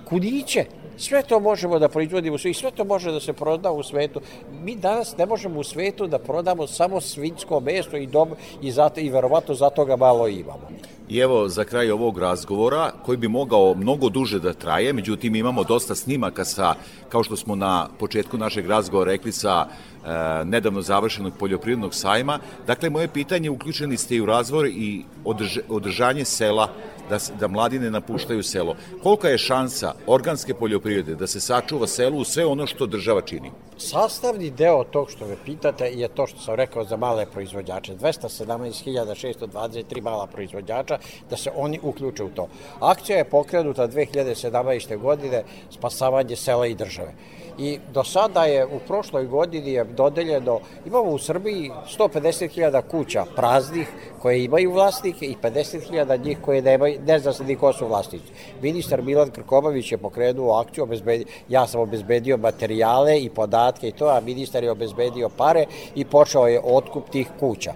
kudiće, 0.09 0.64
Sve 0.97 1.23
to 1.23 1.40
možemo 1.40 1.78
da 1.78 1.88
proizvodimo 1.88 2.37
i 2.44 2.54
sve 2.54 2.71
to 2.71 2.85
može 2.85 3.12
da 3.12 3.21
se 3.21 3.33
proda 3.33 3.73
u 3.73 3.83
svetu. 3.83 4.21
Mi 4.62 4.76
danas 4.76 5.16
ne 5.16 5.26
možemo 5.26 5.61
u 5.61 5.64
svetu 5.64 6.06
da 6.06 6.18
prodamo 6.18 6.66
samo 6.66 7.00
svinsko 7.00 7.61
meso 7.61 7.97
i, 7.97 8.06
dom, 8.06 8.30
i, 8.62 8.71
zato, 8.71 9.00
i 9.00 9.11
verovatno 9.11 9.54
zato 9.54 9.85
ga 9.85 9.97
malo 9.97 10.28
imamo. 10.28 10.68
I 11.08 11.18
evo 11.18 11.49
za 11.49 11.64
kraj 11.64 11.90
ovog 11.90 12.18
razgovora 12.18 12.90
koji 13.04 13.18
bi 13.18 13.28
mogao 13.28 13.75
mnogo 13.75 14.08
duže 14.08 14.38
da 14.40 14.52
traje, 14.52 14.92
međutim 14.92 15.34
imamo 15.34 15.64
dosta 15.64 15.94
snimaka 15.94 16.44
sa, 16.44 16.75
kao 17.08 17.23
što 17.23 17.37
smo 17.37 17.54
na 17.54 17.88
početku 17.99 18.38
našeg 18.38 18.66
razgovora 18.66 19.11
rekli, 19.11 19.32
sa 19.32 19.66
e, 19.66 20.44
nedavno 20.44 20.82
završenog 20.82 21.32
poljoprivrednog 21.38 21.94
sajma. 21.94 22.38
Dakle, 22.66 22.90
moje 22.90 23.08
pitanje, 23.08 23.50
uključeni 23.50 23.96
ste 23.96 24.16
i 24.16 24.20
u 24.20 24.26
razvoj 24.26 24.73
i 24.76 25.04
održ, 25.25 25.58
održanje 25.68 26.25
sela 26.25 26.68
da, 27.11 27.18
da 27.40 27.49
mladi 27.49 27.78
ne 27.78 27.90
napuštaju 27.90 28.42
selo. 28.42 28.76
Kolika 29.02 29.28
je 29.28 29.38
šansa 29.38 29.94
organske 30.06 30.54
poljoprivrede 30.54 31.14
da 31.14 31.26
se 31.26 31.40
sačuva 31.40 31.87
selo 31.87 32.16
u 32.16 32.25
sve 32.25 32.46
ono 32.46 32.66
što 32.66 32.87
država 32.87 33.20
čini? 33.20 33.50
Sastavni 33.78 34.50
deo 34.50 34.84
tog 34.84 35.11
što 35.11 35.26
me 35.26 35.37
pitate 35.44 35.84
je 35.84 36.08
to 36.08 36.26
što 36.26 36.40
sam 36.40 36.54
rekao 36.54 36.84
za 36.84 36.96
male 36.96 37.26
proizvođače. 37.26 37.96
217.623 37.96 40.02
mala 40.02 40.26
proizvođača 40.26 40.99
da 41.30 41.37
se 41.37 41.50
oni 41.56 41.80
uključe 41.82 42.25
u 42.25 42.28
to. 42.28 42.49
Akcija 42.80 43.18
je 43.18 43.30
pokrenuta 43.30 43.88
2017. 43.88 44.99
godine 44.99 45.44
spasavanje 45.70 46.37
sela 46.37 46.66
i 46.66 46.75
države 46.75 47.14
i 47.58 47.78
do 47.92 48.04
sada 48.04 48.44
je 48.44 48.66
u 48.66 48.78
prošloj 48.87 49.26
godini 49.26 49.73
je 49.73 49.84
dodeljeno, 49.84 50.61
imamo 50.87 51.11
u 51.11 51.18
Srbiji 51.18 51.70
150.000 51.99 52.82
kuća 52.90 53.25
praznih 53.37 53.88
koje 54.23 54.44
imaju 54.44 54.73
vlasnike 54.73 55.26
i 55.26 55.37
50.000 55.42 56.25
njih 56.25 56.38
koje 56.42 56.62
nemaju, 56.62 57.00
ne 57.06 57.18
zna 57.18 57.32
se 57.32 57.44
ni 57.44 57.56
ko 57.56 57.73
su 57.73 57.87
vlasnici. 57.87 58.32
Ministar 58.62 59.02
Milan 59.02 59.30
Krkobavić 59.30 59.92
je 59.92 59.99
pokrenuo 59.99 60.61
akciju, 60.61 60.84
obezbedio, 60.84 61.26
ja 61.49 61.66
sam 61.66 61.80
obezbedio 61.80 62.37
materijale 62.37 63.20
i 63.20 63.30
podatke 63.30 63.88
i 63.88 63.92
to, 63.92 64.06
a 64.06 64.20
ministar 64.20 64.64
je 64.64 64.70
obezbedio 64.70 65.28
pare 65.28 65.66
i 65.94 66.04
počeo 66.04 66.46
je 66.46 66.61
otkup 66.64 67.11
tih 67.11 67.28
kuća. 67.40 67.73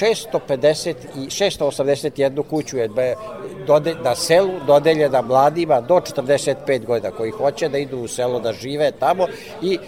650 0.00 0.94
i 1.16 1.26
681 1.26 2.42
kuću 2.50 2.78
je 2.78 2.88
dode, 3.66 3.94
na 4.04 4.14
selu 4.14 4.52
dodeljena 4.66 5.22
mladima 5.22 5.80
do 5.80 5.94
45 5.94 6.84
godina 6.84 7.10
koji 7.10 7.30
hoće 7.30 7.68
da 7.68 7.78
idu 7.78 7.98
u 7.98 8.08
selo 8.08 8.40
da 8.40 8.52
žive 8.52 8.90
tamo 8.90 9.26
i 9.62 9.78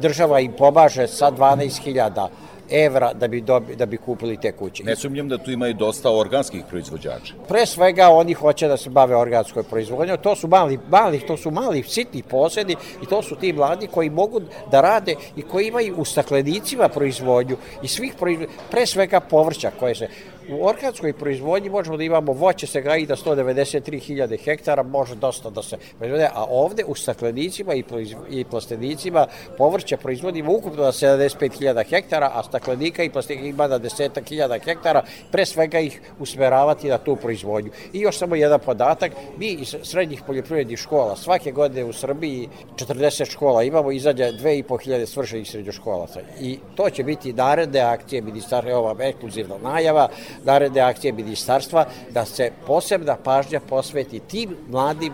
država 0.00 0.40
im 0.40 0.52
pomaže 0.52 1.06
sa 1.06 1.30
12.000 1.30 2.28
evra 2.70 3.12
da 3.12 3.28
bi, 3.28 3.40
dobi, 3.40 3.76
da 3.76 3.86
bi 3.86 3.96
kupili 3.96 4.36
te 4.36 4.52
kuće. 4.52 4.84
Ne 4.84 4.96
sumnjam 4.96 5.28
da 5.28 5.38
tu 5.38 5.50
ima 5.50 5.68
i 5.68 5.74
dosta 5.74 6.10
organskih 6.10 6.64
proizvođača. 6.68 7.34
Pre 7.48 7.66
svega 7.66 8.08
oni 8.08 8.34
hoće 8.34 8.68
da 8.68 8.76
se 8.76 8.90
bave 8.90 9.16
organskoj 9.16 9.62
proizvodnjom, 9.62 10.18
to 10.22 10.36
su 10.36 10.48
mali, 10.48 10.78
mali, 10.88 11.20
to 11.20 11.36
su 11.36 11.50
mali 11.50 11.82
sitni 11.82 12.22
posedi 12.22 12.76
i 13.02 13.06
to 13.06 13.22
su 13.22 13.36
ti 13.36 13.52
mladi 13.52 13.86
koji 13.86 14.10
mogu 14.10 14.40
da 14.70 14.80
rade 14.80 15.14
i 15.36 15.42
koji 15.42 15.66
imaju 15.66 15.94
u 15.96 16.04
staklenicima 16.04 16.88
proizvodnju 16.88 17.56
i 17.82 17.88
svih 17.88 18.14
proizvodnju, 18.18 18.54
pre 18.70 18.86
svega 18.86 19.20
povrća 19.20 19.70
koje 19.78 19.94
se 19.94 20.08
U 20.48 20.66
organskoj 20.66 21.12
proizvodnji 21.12 21.70
možemo 21.70 21.96
da 21.96 22.02
imamo 22.02 22.32
voće 22.32 22.66
se 22.66 22.80
gaji 22.80 23.06
da 23.06 23.16
193.000 23.16 24.44
hektara, 24.44 24.82
može 24.82 25.14
dosta 25.14 25.50
da 25.50 25.62
se 25.62 25.76
proizvode, 25.98 26.28
a 26.34 26.44
ovde 26.48 26.84
u 26.84 26.94
staklenicima 26.94 27.74
i, 27.74 27.84
i 28.30 28.44
plastenicima 28.44 29.26
povrće 29.58 29.96
proizvodimo 29.96 30.52
ukupno 30.52 30.82
na 30.82 30.92
75.000 30.92 31.84
hektara, 31.90 32.30
a 32.34 32.42
staklenika 32.42 33.02
i 33.02 33.10
plastenika 33.10 33.46
ima 33.46 33.66
na 33.66 33.78
10.000 33.78 34.64
hektara, 34.64 35.02
pre 35.32 35.46
svega 35.46 35.80
ih 35.80 36.00
usmeravati 36.18 36.88
na 36.88 36.98
tu 36.98 37.16
proizvodnju. 37.16 37.70
I 37.92 38.00
još 38.00 38.18
samo 38.18 38.34
jedan 38.34 38.60
podatak, 38.60 39.12
mi 39.38 39.46
iz 39.46 39.76
srednjih 39.82 40.22
poljoprivrednih 40.26 40.78
škola, 40.78 41.16
svake 41.16 41.52
godine 41.52 41.84
u 41.84 41.92
Srbiji 41.92 42.48
40 42.76 43.30
škola 43.30 43.62
imamo, 43.62 43.92
izađe 43.92 44.24
2.500 44.24 45.06
svršenih 45.06 45.50
srednjoškolaca. 45.50 46.20
I 46.40 46.58
to 46.74 46.90
će 46.90 47.02
biti 47.02 47.32
naredne 47.32 47.80
akcije 47.80 48.22
ministarstva, 48.22 48.78
ova 48.78 49.04
ekskluzivna 49.04 49.58
najava, 49.58 50.08
naredne 50.44 50.80
akcije 50.80 51.12
ministarstva 51.12 51.86
da 52.10 52.24
se 52.24 52.50
posebna 52.66 53.16
pažnja 53.16 53.60
posveti 53.60 54.18
tim 54.18 54.56
mladim 54.68 55.12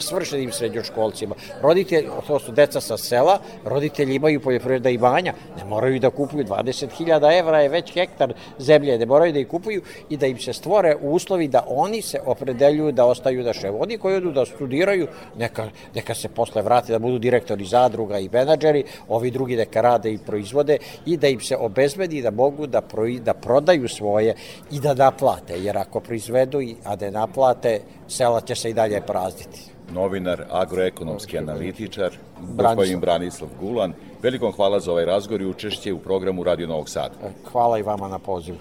svršenim 0.00 0.52
srednjoškolcima. 0.52 1.34
Roditelji, 1.62 2.08
to 2.26 2.38
su 2.38 2.52
deca 2.52 2.80
sa 2.80 2.96
sela, 2.96 3.38
roditelji 3.64 4.14
imaju 4.14 4.40
poljoprivredna 4.40 4.90
imanja, 4.90 5.34
ne 5.56 5.64
moraju 5.64 6.00
da 6.00 6.10
kupuju 6.10 6.44
20.000 6.44 7.38
evra 7.38 7.60
je 7.60 7.68
već 7.68 7.92
hektar 7.92 8.34
zemlje, 8.58 8.98
ne 8.98 9.06
moraju 9.06 9.32
da 9.32 9.38
ih 9.38 9.48
kupuju 9.48 9.82
i 10.08 10.16
da 10.16 10.26
im 10.26 10.38
se 10.38 10.52
stvore 10.52 10.96
uslovi 11.02 11.48
da 11.48 11.64
oni 11.68 12.02
se 12.02 12.20
opredeljuju 12.24 12.92
da 12.92 13.04
ostaju 13.04 13.44
da 13.44 13.52
ševo. 13.52 13.78
Oni 13.82 13.98
koji 13.98 14.16
odu 14.16 14.32
da 14.32 14.46
studiraju, 14.46 15.08
neka, 15.38 15.68
neka 15.94 16.14
se 16.14 16.28
posle 16.28 16.62
vrate 16.62 16.92
da 16.92 16.98
budu 16.98 17.18
direktori 17.18 17.64
zadruga 17.64 18.18
i 18.18 18.28
menadžeri, 18.32 18.84
ovi 19.08 19.30
drugi 19.30 19.56
neka 19.56 19.80
rade 19.80 20.12
i 20.12 20.18
proizvode 20.18 20.78
i 21.06 21.16
da 21.16 21.28
im 21.28 21.40
se 21.40 21.56
obezbedi 21.56 22.22
da 22.22 22.30
mogu 22.30 22.66
da, 22.66 22.80
pro, 22.80 23.08
da 23.20 23.34
prodaju 23.34 23.88
svoje 23.88 24.34
i 24.70 24.80
da 24.80 24.94
naplate, 24.94 25.58
jer 25.58 25.78
ako 25.78 26.00
proizvedu, 26.00 26.58
a 26.84 26.96
da 26.96 27.10
naplate, 27.10 27.80
sela 28.08 28.40
će 28.40 28.54
se 28.54 28.70
i 28.70 28.74
dalje 28.74 29.00
prazniti. 29.00 29.70
Novinar, 29.92 30.44
agroekonomski 30.50 31.38
analitičar, 31.38 32.12
gospodin 32.40 33.00
Branislav 33.00 33.50
Gulan. 33.60 33.92
Velikom 34.22 34.52
hvala 34.52 34.80
za 34.80 34.92
ovaj 34.92 35.04
razgovor 35.04 35.42
i 35.42 35.46
učešće 35.46 35.92
u 35.92 35.98
programu 35.98 36.44
Radio 36.44 36.66
Novog 36.66 36.88
Sada. 36.88 37.14
Hvala 37.52 37.78
i 37.78 37.82
vama 37.82 38.08
na 38.08 38.18
pozivu. 38.18 38.58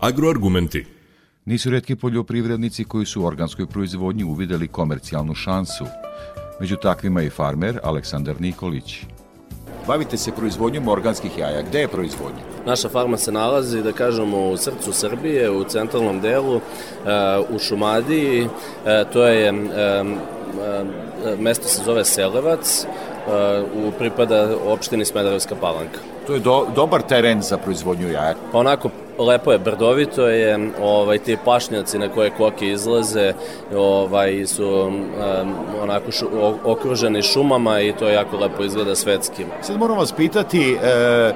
Agroargumenti. 0.00 0.86
Nisu 1.44 1.70
redki 1.70 1.96
poljoprivrednici 1.96 2.84
koji 2.84 3.06
su 3.06 3.22
u 3.22 3.24
organskoj 3.24 3.66
proizvodnji 3.66 4.24
uvideli 4.24 4.68
komercijalnu 4.68 5.34
šansu. 5.34 5.84
Među 6.60 6.76
takvima 6.76 7.22
i 7.22 7.30
farmer 7.30 7.78
Aleksandar 7.82 8.40
Nikolić. 8.40 8.98
Bavite 9.86 10.16
se 10.16 10.32
proizvodnjom 10.32 10.88
organskih 10.88 11.38
jaja. 11.38 11.62
Gde 11.62 11.80
je 11.80 11.88
proizvodnja? 11.88 12.40
Naša 12.66 12.88
farma 12.88 13.16
se 13.16 13.32
nalazi, 13.32 13.82
da 13.82 13.92
kažemo, 13.92 14.50
u 14.50 14.56
srcu 14.56 14.92
Srbije, 14.92 15.50
u 15.50 15.64
centralnom 15.64 16.20
delu, 16.20 16.56
e, 16.56 16.60
u 17.50 17.58
Šumadiji. 17.58 18.48
E, 18.86 19.04
to 19.12 19.26
je 19.26 19.52
mesto 21.38 21.68
se 21.68 21.82
zove 21.84 22.04
Selevac, 22.04 22.86
u 23.86 23.90
pripada 23.98 24.48
opštini 24.66 25.04
Smederevska 25.04 25.54
palanka. 25.60 25.98
To 26.26 26.34
je 26.34 26.40
do, 26.40 26.66
dobar 26.74 27.02
teren 27.02 27.42
za 27.42 27.58
proizvodnju 27.58 28.10
jaja. 28.10 28.34
Pa 28.52 28.58
onako 28.58 28.90
lepo 29.18 29.52
je, 29.52 29.58
brdovito 29.58 30.28
je, 30.28 30.70
ovaj, 30.82 31.18
ti 31.18 31.36
pašnjaci 31.44 31.98
na 31.98 32.08
koje 32.08 32.30
koke 32.30 32.66
izlaze 32.66 33.32
ovaj, 33.76 34.46
su 34.46 34.68
um, 34.68 35.04
onako 35.82 36.12
šu, 36.12 36.26
okruženi 36.64 37.22
šumama 37.22 37.80
i 37.80 37.92
to 37.92 38.08
je 38.08 38.14
jako 38.14 38.36
lepo 38.36 38.64
izgleda 38.64 38.94
svetski. 38.94 39.44
Sad 39.62 39.78
moram 39.78 39.98
vas 39.98 40.12
pitati, 40.12 40.72
e, 40.72 41.32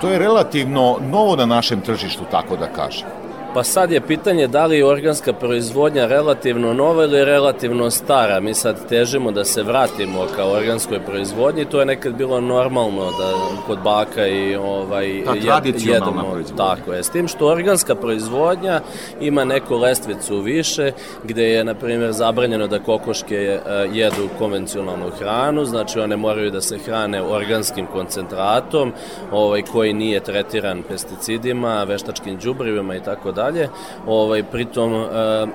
to 0.00 0.08
je 0.08 0.18
relativno 0.18 0.96
novo 1.10 1.36
na 1.36 1.46
našem 1.46 1.80
tržištu, 1.80 2.24
tako 2.30 2.56
da 2.56 2.66
kažem. 2.66 3.08
Pa 3.56 3.64
sad 3.64 3.92
je 3.92 4.00
pitanje 4.00 4.46
da 4.46 4.66
li 4.66 4.76
je 4.76 4.86
organska 4.86 5.32
proizvodnja 5.32 6.06
relativno 6.06 6.74
nova 6.74 7.04
ili 7.04 7.24
relativno 7.24 7.90
stara. 7.90 8.40
Mi 8.40 8.54
sad 8.54 8.88
težimo 8.88 9.30
da 9.30 9.44
se 9.44 9.62
vratimo 9.62 10.26
ka 10.36 10.44
organskoj 10.44 11.00
proizvodnji. 11.06 11.64
To 11.64 11.80
je 11.80 11.86
nekad 11.86 12.14
bilo 12.14 12.40
normalno 12.40 13.04
da 13.04 13.32
kod 13.66 13.78
baka 13.84 14.26
i 14.26 14.56
ovaj, 14.56 15.22
Ta 15.24 15.34
tradicionalna 15.34 16.22
proizvodnja. 16.22 16.64
Tako 16.64 16.92
je. 16.92 17.02
S 17.02 17.10
tim 17.10 17.28
što 17.28 17.46
organska 17.46 17.94
proizvodnja 17.94 18.80
ima 19.20 19.44
neku 19.44 19.76
lestvicu 19.76 20.40
više 20.40 20.92
gde 21.24 21.44
je, 21.44 21.64
na 21.64 21.74
primjer, 21.74 22.12
zabranjeno 22.12 22.66
da 22.66 22.78
kokoške 22.78 23.36
e, 23.36 23.60
jedu 23.92 24.28
konvencionalnu 24.38 25.10
hranu, 25.18 25.64
znači 25.64 26.00
one 26.00 26.16
moraju 26.16 26.50
da 26.50 26.60
se 26.60 26.78
hrane 26.78 27.22
organskim 27.22 27.86
koncentratom 27.86 28.92
ovaj, 29.32 29.62
koji 29.62 29.92
nije 29.92 30.20
tretiran 30.20 30.82
pesticidima, 30.88 31.84
veštačkim 31.84 32.38
đubrivima 32.38 32.96
i 32.96 33.02
tako 33.02 33.32
dalje 33.32 33.45
dalje. 33.46 33.68
Ovaj, 34.06 34.42
pritom 34.42 34.94
e, 34.94 35.06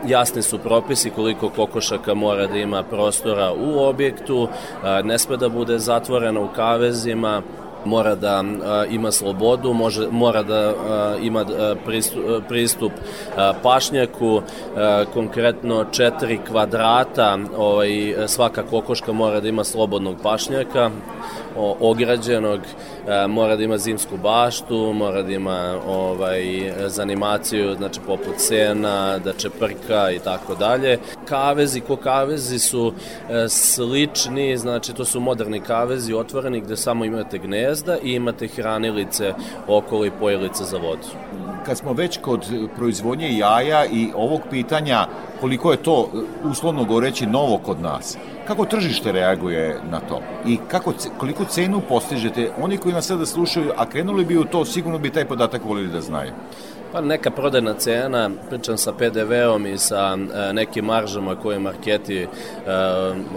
jasni 0.07 0.41
su 0.41 0.57
propisi 0.57 1.09
koliko 1.09 1.49
kokošaka 1.49 2.13
mora 2.13 2.47
da 2.47 2.57
ima 2.57 2.83
prostora 2.83 3.51
u 3.53 3.79
objektu, 3.79 4.47
e, 4.47 5.03
ne 5.03 5.19
sme 5.19 5.37
da 5.37 5.49
bude 5.49 5.79
zatvorena 5.79 6.39
u 6.41 6.47
kavezima, 6.55 7.41
mora 7.85 8.15
da 8.15 8.43
a, 8.63 8.85
ima 8.85 9.11
slobodu, 9.11 9.73
može, 9.73 10.07
mora 10.11 10.43
da 10.43 10.55
a, 10.55 11.15
ima 11.21 11.39
a, 11.39 11.75
pristup, 11.85 12.23
pristup 12.47 12.91
a, 13.37 13.53
pašnjaku, 13.63 14.41
konkretno 15.13 15.85
4 15.91 16.37
kvadrata, 16.47 17.37
ovaj, 17.57 18.15
svaka 18.27 18.63
kokoška 18.63 19.11
mora 19.11 19.39
da 19.39 19.47
ima 19.47 19.63
slobodnog 19.63 20.15
pašnjaka, 20.23 20.89
o, 21.57 21.77
ograđenog, 21.79 22.59
mora 23.29 23.55
da 23.55 23.63
ima 23.63 23.77
zimsku 23.77 24.17
baštu, 24.17 24.93
mora 24.93 25.21
da 25.21 25.31
ima 25.31 25.79
ovaj, 25.87 26.71
za 26.87 27.01
animaciju, 27.01 27.75
znači 27.75 27.99
poput 28.07 28.33
sena, 28.37 29.17
da 29.17 29.33
čeprka 29.33 30.11
i 30.11 30.19
tako 30.19 30.55
dalje. 30.55 30.99
Kavezi, 31.25 31.81
ko 31.81 31.95
kavezi 31.95 32.59
su 32.59 32.93
slični, 33.49 34.57
znači 34.57 34.93
to 34.93 35.05
su 35.05 35.19
moderni 35.19 35.59
kavezi 35.59 36.13
otvoreni 36.13 36.61
gde 36.61 36.77
samo 36.77 37.05
imate 37.05 37.37
gnezda 37.37 37.70
i 38.03 38.13
imate 38.13 38.47
hranilice 38.47 39.33
okolo 39.67 40.05
i 40.05 40.11
pojelice 40.19 40.63
za 40.63 40.77
vodu. 40.77 41.07
Kad 41.65 41.77
smo 41.77 41.93
već 41.93 42.17
kod 42.21 42.45
proizvodnje 42.75 43.37
jaja 43.37 43.85
i 43.85 44.09
ovog 44.15 44.41
pitanja 44.49 45.07
koliko 45.39 45.71
je 45.71 45.77
to 45.77 46.09
uslovno 46.43 46.83
goreći 46.83 47.25
novo 47.25 47.57
kod 47.57 47.81
nas, 47.81 48.17
Kako 48.47 48.65
tržište 48.65 49.11
reaguje 49.11 49.79
na 49.91 49.99
to? 49.99 50.21
I 50.45 50.57
kako, 50.67 50.93
koliko 51.17 51.45
cenu 51.45 51.81
postižete? 51.89 52.51
Oni 52.61 52.77
koji 52.77 52.93
nas 52.93 53.07
sada 53.07 53.25
slušaju, 53.25 53.71
a 53.77 53.85
krenuli 53.85 54.25
bi 54.25 54.37
u 54.37 54.45
to, 54.45 54.65
sigurno 54.65 54.99
bi 54.99 55.09
taj 55.09 55.25
podatak 55.25 55.65
volili 55.65 55.87
da 55.87 56.01
znaju. 56.01 56.31
Pa 56.91 57.01
neka 57.01 57.31
prodajna 57.31 57.73
cena, 57.73 58.29
pričam 58.49 58.77
sa 58.77 58.91
PDV-om 58.91 59.67
i 59.67 59.77
sa 59.77 60.17
e, 60.17 60.53
nekim 60.53 60.85
maržama 60.85 61.35
koje 61.35 61.59
marketi 61.59 62.17
e, 62.17 62.27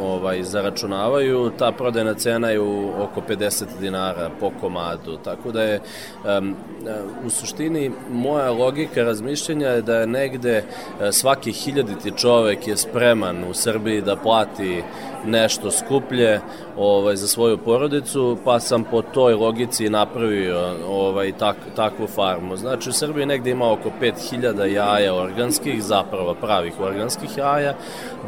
ovaj, 0.01 0.43
zaračunavaju, 0.43 1.51
ta 1.59 1.73
prodajna 1.73 2.15
cena 2.15 2.51
je 2.51 2.61
u 2.61 2.91
oko 3.03 3.21
50 3.29 3.65
dinara 3.81 4.31
po 4.41 4.51
komadu, 4.61 5.17
tako 5.25 5.53
da 5.53 5.63
je 5.63 5.75
e, 5.75 5.81
u 7.27 7.31
suštini 7.31 7.91
moja 8.11 8.51
logika 8.51 9.03
razmišljanja 9.03 9.69
je 9.69 9.83
da 9.83 9.97
je 9.97 10.07
negde 10.07 10.57
e, 10.57 11.13
svaki 11.13 11.53
hiljaditi 11.53 12.13
čovek 12.17 12.69
je 12.69 12.77
spreman 12.77 13.45
u 13.51 13.55
Srbiji 13.55 14.03
da 14.03 14.17
plati 14.17 14.83
nešto 15.27 15.71
skuplje 15.71 16.41
ovaj, 16.77 17.17
za 17.17 17.27
svoju 17.27 17.59
porodicu, 17.59 18.39
pa 18.45 18.61
sam 18.61 18.85
po 18.85 19.03
toj 19.03 19.35
logici 19.35 19.89
napravio 19.89 20.75
ovaj, 20.89 21.33
tak, 21.33 21.57
takvu 21.77 22.07
farmu. 22.07 22.57
Znači 22.57 22.91
u 22.91 22.93
Srbiji 22.93 23.27
negde 23.27 23.51
ima 23.51 23.73
oko 23.73 23.91
5000 24.01 24.65
jaja 24.65 25.15
organskih, 25.15 25.83
zapravo 25.83 26.35
pravih 26.35 26.81
organskih 26.81 27.37
jaja, 27.37 27.75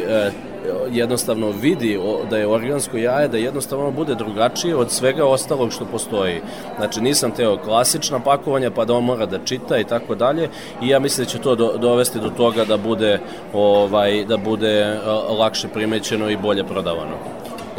jednostavno 0.92 1.52
vidi 1.62 2.00
da 2.30 2.38
je 2.38 2.48
organsko 2.48 2.98
jaje, 2.98 3.28
da 3.28 3.38
jednostavno 3.38 3.92
bude 3.92 4.16
drugačije 4.16 4.76
od 4.76 4.92
svega 4.92 5.26
ostalog 5.26 5.72
što 5.72 5.86
postoji. 5.86 6.42
Znači 6.78 7.02
nisam 7.02 7.32
teo 7.32 7.58
klasična 7.58 8.20
pakovanja 8.20 8.72
pa 8.72 8.86
da 8.86 8.94
on 8.94 9.04
mora 9.04 9.26
da 9.26 9.40
čita 9.46 9.78
i 9.78 9.84
tako 9.84 10.16
dalje 10.16 10.50
i 10.82 10.88
ja 10.88 11.00
mislim 11.00 11.26
da 11.26 11.32
će 11.32 11.38
to 11.38 11.56
do, 11.56 11.78
dovesti 11.78 12.20
do 12.20 12.30
toga 12.30 12.66
da 12.66 12.78
bude 12.78 13.20
ovaj 13.54 14.26
da 14.26 14.38
bude 14.38 14.98
lakše 15.40 15.68
primećeno 15.68 16.30
i 16.30 16.38
bolje 16.38 16.64
prodavano. 16.64 17.29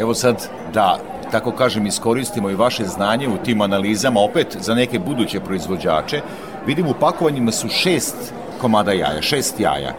Evo 0.01 0.15
sad 0.15 0.49
da 0.75 0.99
tako 1.31 1.53
kažem, 1.53 1.87
iskoristimo 1.87 2.51
i 2.51 2.55
vaše 2.55 2.85
znanje 2.85 3.29
u 3.29 3.37
tim 3.45 3.61
analizama, 3.61 4.21
opet 4.21 4.57
za 4.61 4.75
neke 4.75 4.99
buduće 4.99 5.41
proizvođače. 5.41 6.21
Vidimo 6.67 6.91
u 6.91 6.95
pakovanjima 7.01 7.53
su 7.53 7.69
šest 7.69 8.17
komada 8.61 8.93
jaja, 8.93 9.23
šest 9.23 9.61
jaja. 9.61 9.95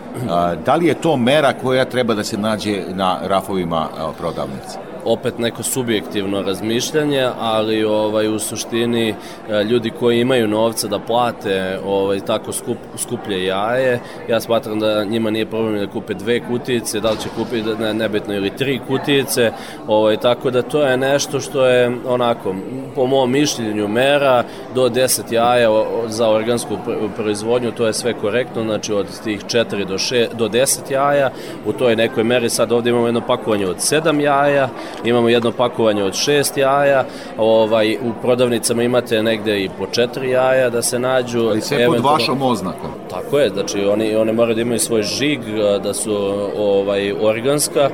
Da 0.65 0.75
li 0.75 0.85
je 0.85 0.93
to 0.93 1.17
mera 1.17 1.53
koja 1.53 1.85
treba 1.85 2.13
da 2.13 2.23
se 2.23 2.37
nađe 2.37 2.83
na 2.89 3.19
rafovima 3.23 3.87
prodavnice? 4.17 4.90
Opet 5.05 5.39
neko 5.39 5.63
subjektivno 5.63 6.41
razmišljanje, 6.41 7.27
ali 7.39 7.83
ovaj 7.83 8.27
u 8.27 8.39
suštini 8.39 9.09
e, 9.09 9.63
ljudi 9.63 9.91
koji 9.99 10.19
imaju 10.19 10.47
novca 10.47 10.87
da 10.87 10.99
plate 10.99 11.79
ovaj 11.85 12.19
tako 12.19 12.51
skup, 12.51 12.77
skuplje 12.97 13.45
jaje, 13.45 13.99
ja 14.29 14.39
smatram 14.39 14.79
da 14.79 15.03
njima 15.03 15.29
nije 15.29 15.45
problem 15.45 15.79
da 15.79 15.91
kupe 15.91 16.13
dve 16.13 16.39
kutijice, 16.39 16.99
da 16.99 17.11
li 17.11 17.17
će 17.17 17.29
kupiti 17.37 17.69
ne, 17.79 17.93
nebitno 17.93 18.35
ili 18.35 18.55
tri 18.55 18.79
kutijice, 18.87 19.51
ovaj 19.87 20.17
tako 20.17 20.51
da 20.51 20.61
to 20.61 20.83
je 20.83 20.97
nešto 20.97 21.39
što 21.39 21.65
je 21.65 21.91
onako 22.07 22.55
po 22.95 23.05
mom 23.05 23.31
mišljenju 23.31 23.87
mera 23.87 24.43
do 24.75 24.89
10 24.89 25.33
jaja 25.33 25.69
za 26.07 26.29
organsku 26.29 26.77
proizvodnju, 27.15 27.71
to 27.71 27.87
je 27.87 27.93
sve 27.93 28.13
korektno, 28.13 28.63
znači 28.63 28.93
od 28.93 29.23
tih 29.23 29.45
4 29.45 29.85
do 29.85 29.93
6 29.93 30.33
do 30.33 30.49
10 30.49 30.91
jaja, 30.91 31.29
u 31.65 31.73
toj 31.73 31.95
nekoj 31.95 32.23
meri 32.23 32.49
sad 32.49 32.71
ovde 32.71 32.89
imamo 32.89 33.05
jedno 33.05 33.21
pakovanje 33.27 33.67
od 33.67 33.77
7 33.77 34.19
jaja, 34.19 34.69
imamo 35.03 35.29
jedno 35.29 35.51
pakovanje 35.51 36.03
od 36.03 36.13
6 36.13 36.59
jaja, 36.59 37.05
ovaj, 37.37 37.95
u 37.95 38.11
prodavnicama 38.21 38.83
imate 38.83 39.23
negde 39.23 39.63
i 39.63 39.69
po 39.77 39.85
4 39.85 40.23
jaja 40.23 40.69
da 40.69 40.81
se 40.81 40.99
nađu. 40.99 41.47
Ali 41.47 41.61
sve 41.61 41.85
pod 41.85 41.99
vašom 41.99 42.41
oznakom. 42.41 42.89
Tako 43.09 43.39
je, 43.39 43.49
znači 43.49 43.85
oni, 43.85 44.15
one 44.15 44.33
moraju 44.33 44.55
da 44.55 44.61
imaju 44.61 44.79
svoj 44.79 45.03
žig, 45.03 45.39
da 45.83 45.93
su 45.93 46.15
ovaj, 46.57 47.13
organska 47.21 47.89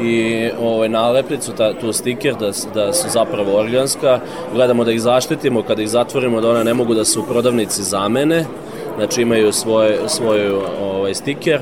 i 0.00 0.48
ovaj, 0.60 0.88
nalepnicu, 0.88 1.52
ta, 1.52 1.72
tu 1.80 1.92
stiker 1.92 2.34
da, 2.34 2.50
da 2.74 2.92
su 2.92 3.08
zapravo 3.08 3.58
organska. 3.58 4.20
Gledamo 4.54 4.84
da 4.84 4.92
ih 4.92 5.00
zaštitimo, 5.00 5.62
kada 5.62 5.82
ih 5.82 5.88
zatvorimo 5.88 6.40
da 6.40 6.50
one 6.50 6.64
ne 6.64 6.74
mogu 6.74 6.94
da 6.94 7.04
se 7.04 7.18
u 7.18 7.22
prodavnici 7.22 7.82
zamene, 7.82 8.44
znači 8.96 9.22
imaju 9.22 9.52
svoj, 9.52 9.98
svoj 10.06 10.50
ovaj, 10.82 11.14
stiker 11.14 11.60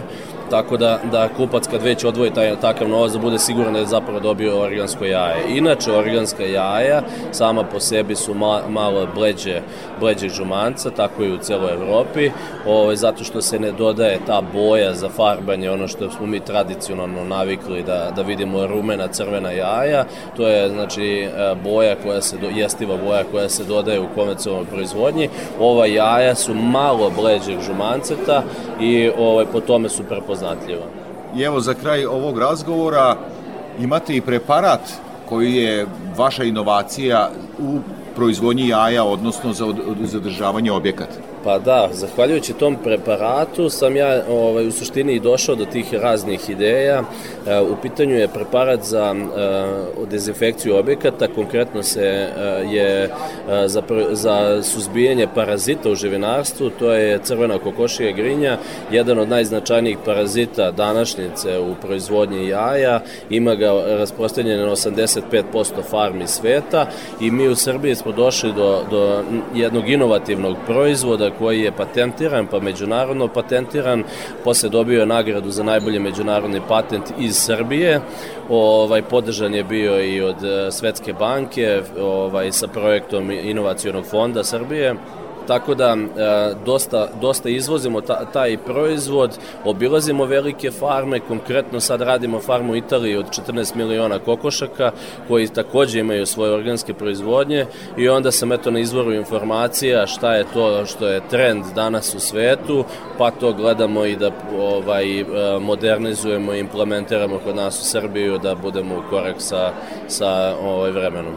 tako 0.51 0.77
da, 0.77 0.99
da 1.11 1.29
kupac 1.37 1.67
kad 1.71 1.83
već 1.83 2.05
odvoji 2.05 2.31
taj, 2.31 2.57
takav 2.61 2.89
novac 2.89 3.13
da 3.13 3.19
bude 3.19 3.39
siguran 3.39 3.73
da 3.73 3.79
je 3.79 3.87
zapravo 3.87 4.21
dobio 4.21 4.61
organsko 4.63 5.05
jaje. 5.05 5.45
Inače, 5.49 5.93
organska 5.93 6.45
jaja 6.45 7.03
sama 7.33 7.65
po 7.65 7.81
sebi 7.81 8.17
su 8.17 8.35
ma, 8.35 8.61
malo 8.69 9.07
bleđe, 9.15 9.61
bleđe 10.01 10.29
žumanca, 10.29 10.91
tako 10.91 11.25
i 11.25 11.33
u 11.33 11.39
celoj 11.39 11.73
Evropi, 11.73 12.31
ovaj, 12.67 12.97
zato 12.97 13.25
što 13.25 13.43
se 13.43 13.59
ne 13.59 13.73
dodaje 13.73 14.19
ta 14.27 14.43
boja 14.53 14.95
za 14.95 15.09
farbanje, 15.09 15.71
ono 15.71 15.89
što 15.89 16.11
smo 16.11 16.27
mi 16.27 16.41
tradicionalno 16.41 17.25
navikli 17.25 17.83
da, 17.83 18.13
da 18.17 18.23
vidimo 18.23 18.67
rumena, 18.67 19.09
crvena 19.09 19.51
jaja, 19.51 20.05
to 20.37 20.49
je 20.49 20.69
znači 20.69 21.05
e, 21.05 21.55
boja 21.65 21.97
koja 22.03 22.21
se, 22.21 22.39
do, 22.39 22.49
jestiva 22.49 22.97
boja 22.97 23.25
koja 23.33 23.49
se 23.49 23.65
dodaje 23.65 24.01
u 24.01 24.09
konvencionalnoj 24.15 24.71
proizvodnji. 24.71 25.29
Ova 25.61 25.87
jaja 25.87 26.35
su 26.35 26.55
malo 26.55 27.11
bleđeg 27.17 27.61
žumanceta 27.61 28.43
i 28.81 29.11
ovaj, 29.19 29.47
po 29.53 29.61
tome 29.61 29.89
su 29.89 30.03
prepoznatljivi 30.03 30.40
prepoznatljiva. 30.41 30.87
I 31.37 31.43
evo 31.43 31.61
za 31.61 31.75
kraj 31.75 32.07
ovog 32.07 32.39
razgovora 32.39 33.17
imate 33.81 34.17
i 34.17 34.21
preparat 34.21 34.81
koji 35.29 35.55
je 35.55 35.87
vaša 36.17 36.45
inovacija 36.45 37.31
u 37.59 37.79
proizvodnji 38.17 38.69
jaja, 38.69 39.05
odnosno 39.05 39.53
za 39.53 39.67
zadržavanje 40.03 40.73
objekata. 40.73 41.30
Pa 41.45 41.59
da, 41.59 41.89
zahvaljujući 41.93 42.53
tom 42.53 42.77
preparatu 42.85 43.71
sam 43.71 43.97
ja 43.97 44.23
ovaj, 44.31 44.67
u 44.67 44.73
suštini 44.73 45.13
i 45.15 45.21
došao 45.21 45.55
do 45.55 45.65
tih 45.65 45.95
raznih 45.95 46.51
ideja. 46.51 47.03
E, 47.47 47.61
u 47.61 47.77
pitanju 47.83 48.15
je 48.15 48.29
preparat 48.29 48.83
za 48.83 49.15
e, 49.15 50.07
dezinfekciju 50.11 50.77
objekata, 50.77 51.27
konkretno 51.35 51.83
se 51.83 52.03
e, 52.05 52.31
je 52.71 53.11
za, 53.67 53.83
za 54.11 54.63
suzbijanje 54.63 55.27
parazita 55.35 55.91
u 55.91 55.95
živinarstvu, 55.95 56.71
to 56.71 56.93
je 56.93 57.19
crvena 57.23 57.59
kokošija 57.59 58.13
grinja, 58.13 58.59
jedan 58.91 59.19
od 59.19 59.29
najznačajnijih 59.29 59.99
parazita 60.05 60.71
današnjice 60.71 61.59
u 61.59 61.75
proizvodnji 61.83 62.49
jaja, 62.49 63.01
ima 63.31 63.55
ga 63.55 63.73
rasprostavljene 63.87 64.65
na 64.65 64.71
85% 64.71 65.83
farmi 65.91 66.27
sveta 66.27 66.87
i 67.21 67.31
mi 67.31 67.49
u 67.49 67.57
Srbiji 67.57 67.95
smo 67.95 68.13
došli 68.13 68.53
do, 68.53 68.83
do 68.91 69.23
jednog 69.55 69.89
inovativnog 69.89 70.57
proizvoda 70.67 71.30
koji 71.39 71.61
je 71.61 71.73
patentiran, 71.73 72.47
pa 72.47 72.61
međunarodno 72.61 73.29
patentiran, 73.29 74.05
posle 74.45 74.69
dobio 74.69 75.01
je 75.01 75.07
nagradu 75.07 75.51
za 75.51 75.63
najbolji 75.63 75.99
međunarodni 75.99 76.61
patent 76.69 77.05
iz 77.19 77.37
Srbije, 77.37 78.01
ovaj, 78.49 79.03
podržan 79.03 79.55
je 79.55 79.65
bio 79.65 80.05
i 80.05 80.21
od 80.21 80.45
e, 80.45 80.71
Svetske 80.71 81.13
banke 81.13 81.83
ovaj, 82.01 82.53
sa 82.53 82.67
projektom 82.67 83.31
Inovacijonog 83.31 84.05
fonda 84.05 84.45
Srbije 84.45 84.95
tako 85.47 85.75
da 85.75 85.97
e, 85.97 86.55
dosta, 86.65 87.09
dosta 87.21 87.49
izvozimo 87.49 88.01
ta, 88.01 88.25
taj 88.25 88.57
proizvod, 88.57 89.39
obilazimo 89.65 90.25
velike 90.25 90.71
farme, 90.71 91.21
konkretno 91.21 91.81
sad 91.81 92.01
radimo 92.01 92.41
farmu 92.41 92.73
u 92.73 92.77
Italiji 92.77 93.17
od 93.17 93.27
14 93.27 93.77
miliona 93.77 94.19
kokošaka 94.19 94.93
koji 95.29 95.49
takođe 95.49 96.01
imaju 96.01 96.27
svoje 96.27 96.53
organske 96.53 96.95
proizvodnje 96.95 97.67
i 97.97 98.09
onda 98.09 98.31
sam 98.31 98.53
eto 98.53 98.71
na 98.71 98.79
izvoru 98.79 99.13
informacija 99.13 100.07
šta 100.07 100.35
je 100.35 100.45
to 100.53 100.87
što 100.87 101.09
je 101.09 101.21
trend 101.31 101.65
danas 101.75 102.15
u 102.15 102.21
svetu, 102.21 102.85
pa 103.19 103.31
to 103.31 103.53
gledamo 103.53 104.05
i 104.05 104.17
da 104.17 104.31
ovaj, 104.59 105.21
e, 105.21 105.25
modernizujemo 105.61 106.55
i 106.55 106.61
implementiramo 106.61 107.39
kod 107.45 107.57
nas 107.57 107.81
u 107.81 107.85
Srbiju 107.85 108.39
da 108.39 108.55
budemo 108.55 108.95
u 108.95 109.11
korak 109.11 109.37
sa, 109.39 109.73
sa 110.09 110.57
ovaj, 110.63 110.91
vremenom 110.91 111.35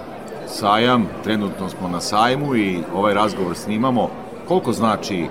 sajam, 0.47 1.07
trenutno 1.23 1.69
smo 1.69 1.87
na 1.87 2.01
sajmu 2.01 2.55
i 2.55 2.79
ovaj 2.95 3.13
razgovor 3.13 3.55
snimamo. 3.55 4.09
Koliko 4.47 4.73
znači 4.73 5.25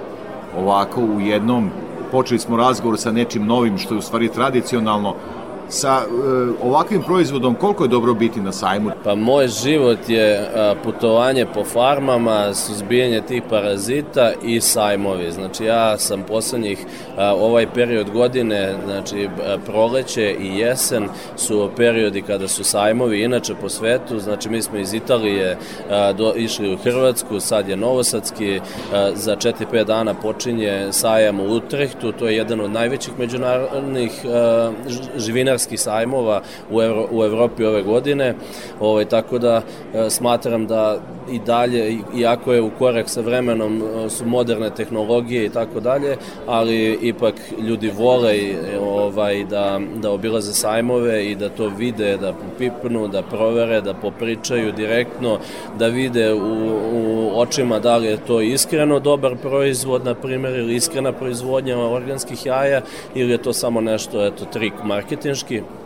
ovako 0.59 1.01
u 1.01 1.21
jednom, 1.21 1.71
počeli 2.11 2.39
smo 2.39 2.57
razgovor 2.57 2.99
sa 2.99 3.13
nečim 3.13 3.47
novim 3.47 3.79
što 3.79 3.95
je 3.95 3.99
u 3.99 4.03
stvari 4.03 4.29
tradicionalno, 4.29 5.15
sa 5.73 6.03
e, 6.03 6.67
ovakvim 6.67 7.03
proizvodom 7.03 7.55
koliko 7.55 7.85
je 7.85 7.89
dobro 7.89 8.15
biti 8.15 8.41
na 8.41 8.53
sajmu? 8.53 8.91
Pa 9.05 9.15
moj 9.15 9.49
život 9.49 9.99
je 10.09 10.39
a, 10.39 10.75
putovanje 10.85 11.47
po 11.55 11.65
farmama, 11.65 12.55
suzbijanje 12.55 13.21
tih 13.21 13.43
parazita 13.51 14.33
i 14.45 14.61
sajmovi. 14.61 15.33
Znači 15.33 15.65
ja 15.65 15.99
sam 15.99 16.23
poslednjih 16.23 16.79
a, 17.17 17.35
ovaj 17.35 17.67
period 17.75 18.11
godine, 18.11 18.75
znači 18.85 19.29
a, 19.47 19.57
proleće 19.67 20.37
i 20.41 20.59
jesen 20.59 21.09
su 21.37 21.71
periodi 21.77 22.23
kada 22.23 22.49
su 22.49 22.65
sajmovi 22.65 23.23
inače 23.23 23.55
po 23.61 23.69
svetu, 23.69 24.19
znači 24.19 24.49
mi 24.49 24.63
smo 24.63 24.79
iz 24.79 24.95
Italije 24.95 25.57
do, 26.17 26.33
išli 26.37 26.75
u 26.75 26.77
Hrvatsku, 26.77 27.41
sad 27.41 27.69
je 27.69 27.77
Novosadski, 27.77 28.61
za 29.15 29.37
4-5 29.37 29.85
dana 29.85 30.15
počinje 30.15 30.89
sajam 30.91 31.41
u 31.41 31.45
Utrehtu, 31.45 32.13
to 32.13 32.29
je 32.29 32.37
jedan 32.37 32.61
od 32.61 32.71
najvećih 32.71 33.19
međunarodnih 33.19 34.13
živinarskih 35.17 35.62
mađarskih 35.63 35.81
sajmova 35.81 36.43
u, 36.71 36.83
Evro, 36.83 37.09
u 37.11 37.25
Evropi 37.25 37.65
ove 37.65 37.83
godine, 37.83 38.35
ovaj, 38.81 39.05
tako 39.05 39.39
da 39.39 39.63
e, 39.95 40.11
smatram 40.11 40.67
da 40.67 40.99
i 41.31 41.39
dalje, 41.39 41.99
iako 42.17 42.53
je 42.53 42.63
u 42.63 42.71
korak 42.79 43.09
sa 43.09 43.21
vremenom, 43.21 43.83
e, 43.83 44.11
su 44.11 44.27
moderne 44.27 44.71
tehnologije 44.71 45.47
i 45.47 45.49
tako 45.49 45.81
dalje, 45.81 46.17
ali 46.47 46.99
ipak 47.03 47.35
ljudi 47.61 47.93
vole 47.97 48.35
ovaj, 48.81 49.45
da, 49.45 49.81
da 50.03 50.11
obilaze 50.11 50.53
sajmove 50.53 51.27
i 51.27 51.35
da 51.35 51.49
to 51.49 51.71
vide, 51.79 52.17
da 52.17 52.33
popipnu, 52.33 53.09
da 53.09 53.23
provere, 53.23 53.81
da 53.81 53.95
popričaju 53.95 54.73
direktno, 54.73 55.39
da 55.79 55.87
vide 55.87 56.33
u, 56.33 56.73
u 56.93 57.31
očima 57.35 57.79
da 57.79 57.97
li 57.97 58.07
je 58.07 58.17
to 58.27 58.41
iskreno 58.41 59.01
dobar 59.01 59.37
proizvod, 59.37 60.05
na 60.05 60.15
primjer, 60.15 60.59
ili 60.59 60.75
iskrena 60.75 61.13
proizvodnja 61.13 61.79
organskih 61.79 62.47
jaja, 62.47 62.83
ili 63.15 63.31
je 63.31 63.39
to 63.39 63.53
samo 63.53 63.81
nešto, 63.81 64.27
eto, 64.27 64.45
trik 64.45 64.73
marketinški, 64.85 65.52
teški, 65.53 65.83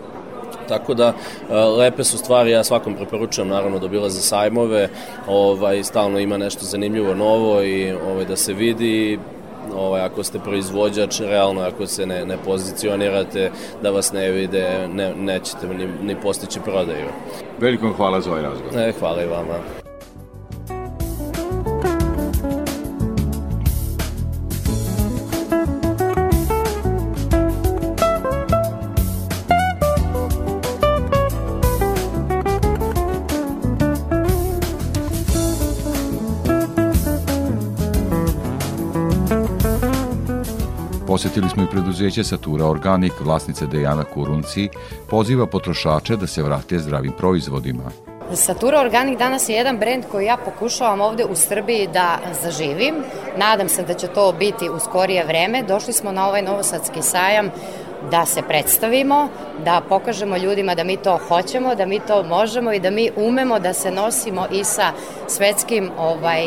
Tako 0.69 0.95
da 0.95 1.13
e, 1.51 1.55
lepe 1.55 2.05
su 2.05 2.19
stvari, 2.19 2.51
ja 2.51 2.65
svakom 2.65 2.95
preporučujem 2.95 3.49
naravno 3.49 3.79
da 3.79 3.89
bila 3.89 4.11
za 4.11 4.21
sajmove, 4.21 4.89
ovaj 5.29 5.85
stalno 5.85 6.19
ima 6.19 6.37
nešto 6.37 6.65
zanimljivo 6.65 7.15
novo 7.15 7.63
i 7.63 7.93
ovaj 7.93 8.25
da 8.25 8.37
se 8.37 8.53
vidi 8.53 9.19
ovaj, 9.77 10.01
ako 10.01 10.25
ste 10.25 10.39
proizvođač, 10.39 11.21
realno 11.21 11.61
ako 11.61 11.87
se 11.87 12.07
ne, 12.07 12.25
ne 12.27 12.37
pozicionirate, 12.45 13.51
da 13.83 13.91
vas 13.91 14.13
ne 14.13 14.31
vide, 14.31 14.89
ne, 14.89 15.15
nećete 15.15 15.67
ni, 15.67 15.89
ni 16.03 16.17
postići 16.23 16.61
prodaju. 16.61 17.07
Veliko 17.61 17.93
hvala 17.93 18.21
za 18.21 18.31
ovaj 18.31 18.43
razgovor. 18.43 18.79
E, 18.79 18.93
hvala 19.01 19.23
i 19.23 19.27
vama. 19.27 19.86
Posetili 41.27 41.51
smo 41.51 41.63
i 41.63 41.67
preduzeće 41.71 42.25
Satura 42.25 42.67
Organik, 42.67 43.13
vlasnice 43.21 43.67
Dejana 43.67 44.05
Kurunci, 44.05 44.69
poziva 45.11 45.47
potrošače 45.47 46.17
da 46.17 46.27
se 46.27 46.43
vrate 46.43 46.79
zdravim 46.79 47.13
proizvodima. 47.19 47.83
Satura 48.35 48.81
Organic 48.81 49.19
danas 49.19 49.49
je 49.49 49.57
jedan 49.57 49.79
brend 49.79 50.05
koji 50.11 50.27
ja 50.27 50.37
pokušavam 50.37 51.01
ovde 51.01 51.25
u 51.25 51.35
Srbiji 51.35 51.89
da 51.93 52.19
zaživim. 52.43 52.95
Nadam 53.37 53.69
se 53.69 53.83
da 53.83 53.95
će 53.95 54.07
to 54.07 54.35
biti 54.39 54.69
u 54.69 54.79
skorije 54.79 55.25
vreme. 55.25 55.63
Došli 55.63 55.93
smo 55.93 56.13
na 56.13 56.29
ovaj 56.29 56.43
novosadski 56.43 57.03
sajam 57.03 57.51
da 58.11 58.27
se 58.27 58.43
predstavimo, 58.43 59.29
da 59.65 59.83
pokažemo 59.89 60.37
ljudima 60.37 60.75
da 60.75 60.85
mi 60.85 60.97
to 60.97 61.19
hoćemo, 61.29 61.75
da 61.75 61.87
mi 61.87 62.01
to 62.01 62.23
možemo 62.23 62.73
i 62.73 62.81
da 62.81 62.91
mi 62.91 63.11
umemo 63.17 63.59
da 63.59 63.73
se 63.73 63.91
nosimo 63.91 64.47
i 64.53 64.65
sa 64.65 64.93
svetskim 65.27 65.91
ovaj, 65.99 66.47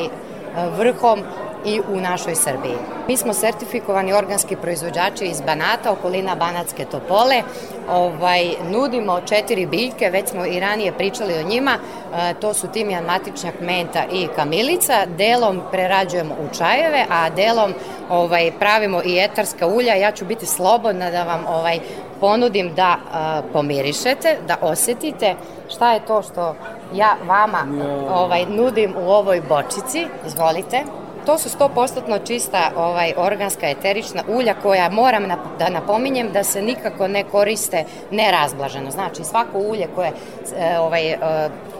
vrhom 0.77 1.19
i 1.65 1.81
u 1.93 2.01
našoj 2.01 2.35
Srbiji. 2.35 2.75
Mi 3.07 3.17
smo 3.17 3.33
sertifikovani 3.33 4.13
organski 4.13 4.55
proizvođači 4.55 5.25
iz 5.25 5.41
Banata, 5.41 5.91
okolina 5.91 6.35
Banatske 6.35 6.85
Topole. 6.85 7.41
Ovaj, 7.89 8.55
nudimo 8.71 9.21
četiri 9.21 9.65
biljke, 9.65 10.09
već 10.09 10.29
smo 10.29 10.45
i 10.45 10.59
ranije 10.59 10.91
pričali 10.91 11.33
o 11.33 11.43
njima. 11.43 11.71
E, 11.71 12.33
to 12.33 12.53
su 12.53 12.67
timijan, 12.67 13.03
matičnjak, 13.05 13.53
menta 13.61 14.03
i 14.11 14.27
kamilica. 14.35 15.05
Delom 15.17 15.61
prerađujemo 15.71 16.33
u 16.33 16.55
čajeve, 16.57 17.05
a 17.09 17.29
delom 17.29 17.73
ovaj, 18.09 18.51
pravimo 18.59 19.01
i 19.05 19.19
etarska 19.19 19.67
ulja. 19.67 19.95
Ja 19.95 20.11
ću 20.11 20.25
biti 20.25 20.45
slobodna 20.45 21.11
da 21.11 21.23
vam 21.23 21.45
ovaj, 21.47 21.79
ponudim 22.19 22.75
da 22.75 22.95
e, 22.97 23.51
pomirišete, 23.53 24.37
da 24.47 24.57
osetite 24.61 25.35
šta 25.69 25.93
je 25.93 26.05
to 26.05 26.21
što 26.21 26.55
ja 26.93 27.15
vama 27.27 27.67
ovaj, 28.11 28.45
nudim 28.45 28.95
u 28.97 29.09
ovoj 29.09 29.41
bočici. 29.41 30.07
Izvolite 30.27 30.83
to 31.29 31.37
su 31.37 31.49
100% 31.49 32.27
čista 32.27 32.71
ovaj, 32.75 33.13
organska 33.17 33.69
eterična 33.69 34.23
ulja 34.27 34.53
koja 34.61 34.89
moram 34.89 35.27
da 35.59 35.69
napominjem 35.69 36.31
da 36.31 36.43
se 36.43 36.61
nikako 36.61 37.07
ne 37.07 37.23
koriste 37.23 37.83
nerazblaženo. 38.11 38.91
Znači 38.91 39.23
svako 39.23 39.59
ulje 39.59 39.87
koje 39.95 40.11
e, 40.57 40.79
ovaj, 40.79 41.11
e, 41.11 41.17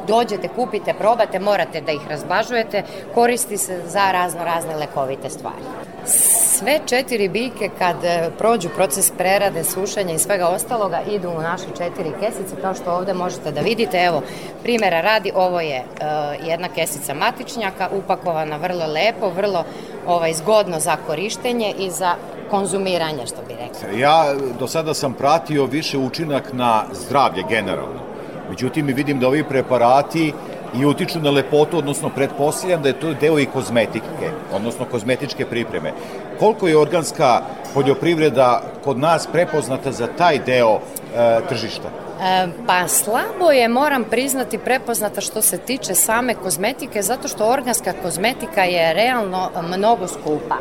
dođete, 0.10 0.48
kupite, 0.48 0.94
probate, 0.94 1.40
morate 1.40 1.82
da 1.82 1.92
ih 1.92 2.08
razblažujete, 2.10 2.84
koristi 3.14 3.58
se 3.58 3.82
za 3.86 4.12
razno 4.12 4.44
razne 4.44 4.76
lekovite 4.76 5.30
stvari. 5.30 5.64
Sve 6.06 6.80
četiri 6.86 7.30
biljke 7.30 7.70
kad 7.80 8.04
e, 8.04 8.30
prođu 8.38 8.70
proces 8.70 9.12
prerade, 9.18 9.64
sušenja 9.64 10.14
i 10.14 10.20
svega 10.20 10.48
ostaloga 10.48 11.00
idu 11.12 11.30
u 11.30 11.42
naše 11.42 11.66
četiri 11.78 12.12
kesice 12.20 12.62
kao 12.62 12.74
što 12.74 12.92
ovde 12.92 13.14
možete 13.14 13.52
da 13.52 13.62
vidite. 13.62 13.98
Evo, 13.98 14.22
primjera 14.64 15.02
radi, 15.02 15.32
ovo 15.36 15.62
je 15.62 15.84
uh, 15.84 16.48
jedna 16.48 16.68
kesica 16.68 17.14
matičnjaka 17.14 17.90
upakovana 17.92 18.58
vrlo 18.58 18.86
lepo, 18.88 19.30
vrlo 19.30 19.64
ovaj, 20.08 20.34
zgodno 20.34 20.80
za 20.80 20.98
korištenje 21.08 21.74
i 21.78 21.92
za 21.92 22.16
konzumiranje, 22.50 23.28
što 23.28 23.42
bi 23.48 23.54
rekli. 23.54 24.00
Ja 24.00 24.34
do 24.60 24.68
sada 24.68 24.94
sam 24.94 25.14
pratio 25.14 25.66
više 25.66 25.98
učinak 25.98 26.54
na 26.54 26.84
zdravlje 26.94 27.44
generalno. 27.50 28.09
Međutim, 28.50 28.88
vidim 28.88 29.20
da 29.20 29.28
ovi 29.28 29.44
preparati 29.44 30.34
i 30.76 30.86
utiču 30.86 31.20
na 31.20 31.32
lepotu, 31.32 31.78
odnosno 31.78 32.10
pretpostavljam 32.10 32.82
da 32.82 32.88
je 32.88 33.00
to 33.00 33.14
deo 33.14 33.40
i 33.40 33.46
kozmetike, 33.46 34.32
odnosno 34.54 34.86
kozmetičke 34.86 35.46
pripreme. 35.46 35.94
Koliko 36.40 36.68
je 36.68 36.78
organska 36.78 37.42
poljoprivreda 37.74 38.62
kod 38.84 38.98
nas 38.98 39.28
prepoznata 39.28 39.92
za 39.92 40.08
taj 40.08 40.40
deo 40.40 40.80
e, 41.16 41.40
tržišta? 41.50 41.90
E, 42.22 42.48
pa 42.68 42.88
slabo 42.88 43.52
je, 43.52 43.68
moram 43.68 44.04
priznati, 44.04 44.58
prepoznata 44.58 45.22
što 45.22 45.42
se 45.42 45.58
tiče 45.58 45.96
same 45.96 46.34
kozmetike, 46.34 47.02
zato 47.02 47.28
što 47.28 47.48
organska 47.48 47.94
kozmetika 48.04 48.64
je 48.64 48.94
realno 48.94 49.50
mnogo 49.68 50.08
skupa. 50.08 50.56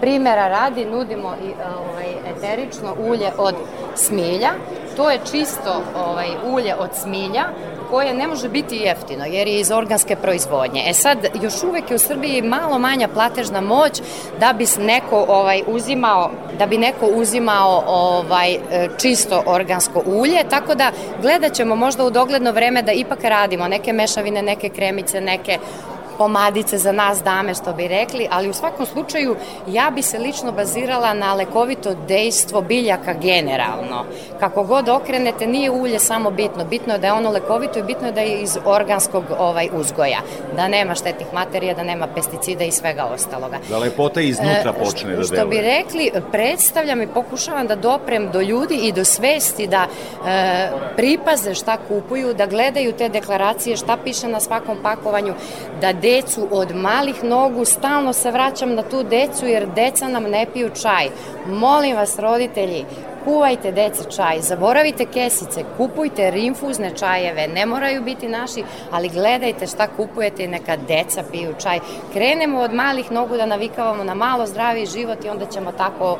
Primera 0.00 0.48
radi 0.48 0.84
nudimo 0.84 1.34
i 1.44 1.48
e, 1.48 1.54
ovaj, 1.90 2.06
eterično 2.36 2.94
ulje 3.08 3.30
od 3.38 3.54
smilja, 3.94 4.50
to 5.00 5.10
je 5.10 5.18
čisto 5.30 5.82
ovaj, 5.96 6.28
ulje 6.52 6.74
od 6.74 6.90
smilja 7.02 7.44
koje 7.90 8.14
ne 8.14 8.26
može 8.26 8.48
biti 8.48 8.76
jeftino 8.76 9.24
jer 9.24 9.48
je 9.48 9.60
iz 9.60 9.70
organske 9.70 10.16
proizvodnje. 10.16 10.82
E 10.86 10.94
sad, 10.94 11.18
još 11.42 11.62
uvek 11.62 11.90
je 11.90 11.96
u 11.96 11.98
Srbiji 11.98 12.42
malo 12.42 12.78
manja 12.78 13.08
platežna 13.08 13.60
moć 13.60 14.00
da 14.40 14.52
bi 14.52 14.66
neko 14.78 15.24
ovaj, 15.28 15.62
uzimao 15.66 16.30
da 16.58 16.66
bi 16.66 16.78
neko 16.78 17.06
uzimao 17.06 17.82
ovaj 17.86 18.58
čisto 18.98 19.42
organsko 19.46 20.02
ulje, 20.06 20.44
tako 20.50 20.74
da 20.74 20.90
gledat 21.22 21.52
ćemo 21.52 21.76
možda 21.76 22.04
u 22.04 22.10
dogledno 22.10 22.52
vreme 22.52 22.82
da 22.82 22.92
ipak 22.92 23.24
radimo 23.24 23.68
neke 23.68 23.92
mešavine, 23.92 24.42
neke 24.42 24.68
kremice, 24.68 25.20
neke 25.20 25.58
pomadice 26.20 26.78
za 26.78 26.92
nas 26.92 27.22
dame, 27.22 27.54
što 27.54 27.72
bi 27.72 27.88
rekli, 27.88 28.28
ali 28.30 28.48
u 28.48 28.52
svakom 28.52 28.86
slučaju 28.86 29.36
ja 29.66 29.90
bi 29.94 30.02
se 30.02 30.18
lično 30.18 30.52
bazirala 30.52 31.14
na 31.14 31.34
lekovito 31.34 31.94
dejstvo 32.08 32.60
biljaka 32.60 33.12
generalno. 33.12 34.04
Kako 34.40 34.62
god 34.62 34.88
okrenete, 34.88 35.46
nije 35.46 35.70
ulje 35.70 35.98
samo 35.98 36.30
bitno, 36.30 36.64
bitno 36.64 36.92
je 36.92 36.98
da 36.98 37.06
je 37.06 37.12
ono 37.12 37.30
lekovito 37.30 37.78
i 37.78 37.82
bitno 37.82 38.06
je 38.06 38.12
da 38.12 38.20
je 38.20 38.42
iz 38.42 38.58
organskog 38.64 39.24
ovaj 39.38 39.68
uzgoja, 39.72 40.18
da 40.56 40.68
nema 40.68 40.94
štetnih 40.94 41.32
materija, 41.32 41.74
da 41.74 41.82
nema 41.82 42.06
pesticida 42.06 42.64
i 42.64 42.72
svega 42.72 43.04
ostaloga. 43.14 43.58
Da 43.68 43.78
lepota 43.78 44.20
iznutra 44.20 44.74
e, 44.76 44.84
počne 44.84 45.10
da 45.10 45.16
deluje. 45.16 45.26
Što 45.26 45.46
bi 45.46 45.60
rekli, 45.60 46.10
predstavljam 46.32 47.02
i 47.02 47.06
pokušavam 47.06 47.66
da 47.66 47.74
doprem 47.76 48.30
do 48.32 48.40
ljudi 48.40 48.74
i 48.74 48.92
do 48.92 49.04
svesti 49.04 49.66
da 49.66 49.86
e, 49.86 50.70
pripaze 50.96 51.54
šta 51.54 51.78
kupuju, 51.88 52.34
da 52.34 52.46
gledaju 52.46 52.92
te 52.92 53.08
deklaracije, 53.08 53.76
šta 53.76 53.96
piše 54.04 54.28
na 54.28 54.40
svakom 54.40 54.78
pakovanju, 54.82 55.34
da 55.80 55.92
de 55.92 56.09
decu 56.10 56.48
od 56.50 56.74
malih 56.74 57.24
nogu, 57.24 57.64
stalno 57.64 58.12
se 58.12 58.30
vraćam 58.30 58.74
na 58.74 58.82
tu 58.82 59.02
decu 59.02 59.46
jer 59.46 59.66
deca 59.74 60.08
nam 60.08 60.22
ne 60.22 60.46
piju 60.52 60.70
čaj. 60.82 61.08
Molim 61.46 61.96
vas 61.96 62.18
roditelji, 62.18 62.84
kuvajte 63.24 63.72
deci 63.72 64.10
čaj, 64.16 64.40
zaboravite 64.40 65.06
kesice, 65.06 65.64
kupujte 65.76 66.30
rinfuzne 66.30 66.90
čajeve, 66.96 67.48
ne 67.48 67.66
moraju 67.66 68.02
biti 68.02 68.28
naši, 68.28 68.64
ali 68.90 69.08
gledajte 69.08 69.66
šta 69.66 69.88
kupujete 69.96 70.44
i 70.44 70.48
neka 70.48 70.76
deca 70.76 71.22
piju 71.32 71.54
čaj. 71.62 71.78
Krenemo 72.12 72.60
od 72.60 72.74
malih 72.74 73.12
nogu 73.12 73.36
da 73.36 73.46
navikavamo 73.46 74.04
na 74.04 74.14
malo 74.14 74.46
zdraviji 74.46 74.86
život 74.86 75.24
i 75.24 75.28
onda 75.28 75.46
ćemo 75.46 75.72
tako 75.72 76.18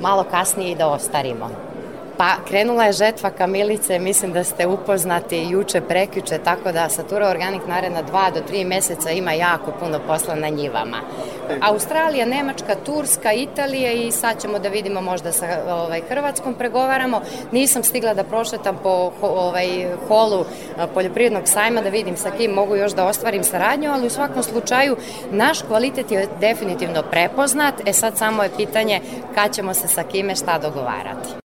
malo 0.00 0.24
kasnije 0.30 0.72
i 0.72 0.76
da 0.76 0.88
ostarimo. 0.88 1.67
Pa 2.18 2.36
krenula 2.48 2.84
je 2.84 2.92
žetva 2.92 3.30
kamilice, 3.30 3.98
mislim 3.98 4.32
da 4.32 4.44
ste 4.44 4.66
upoznati 4.66 5.46
juče, 5.50 5.80
prekjuče, 5.80 6.38
tako 6.38 6.72
da 6.72 6.88
Satura 6.88 7.28
Organik 7.28 7.62
naredna 7.66 8.02
dva 8.02 8.30
do 8.34 8.40
tri 8.40 8.64
meseca 8.64 9.10
ima 9.10 9.32
jako 9.32 9.72
puno 9.80 10.00
posla 10.06 10.34
na 10.34 10.48
njivama. 10.48 10.96
Australija, 11.60 12.26
Nemačka, 12.26 12.74
Turska, 12.86 13.32
Italija 13.32 13.92
i 13.92 14.12
sad 14.12 14.40
ćemo 14.42 14.58
da 14.58 14.68
vidimo 14.68 15.00
možda 15.00 15.32
sa 15.32 15.46
ovaj, 15.68 16.02
Hrvatskom 16.08 16.54
pregovaramo. 16.54 17.20
Nisam 17.52 17.82
stigla 17.82 18.14
da 18.14 18.24
prošetam 18.24 18.78
po 18.82 19.12
ovaj, 19.20 19.86
holu 20.08 20.44
poljoprivrednog 20.94 21.48
sajma 21.48 21.80
da 21.80 21.88
vidim 21.88 22.16
sa 22.16 22.30
kim 22.30 22.50
mogu 22.50 22.76
još 22.76 22.92
da 22.92 23.06
ostvarim 23.06 23.44
saradnju, 23.44 23.90
ali 23.92 24.06
u 24.06 24.10
svakom 24.10 24.42
slučaju 24.42 24.96
naš 25.30 25.62
kvalitet 25.62 26.10
je 26.10 26.28
definitivno 26.40 27.02
prepoznat, 27.02 27.74
e 27.86 27.92
sad 27.92 28.18
samo 28.18 28.42
je 28.42 28.50
pitanje 28.56 29.00
kad 29.34 29.54
ćemo 29.54 29.74
se 29.74 29.88
sa 29.88 30.02
kime 30.02 30.34
šta 30.36 30.58
dogovarati. 30.58 31.47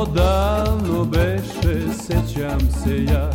To 0.00 0.06
davno 0.06 1.04
beše, 1.04 1.92
sećam 1.92 2.60
se 2.60 3.04
ja. 3.04 3.30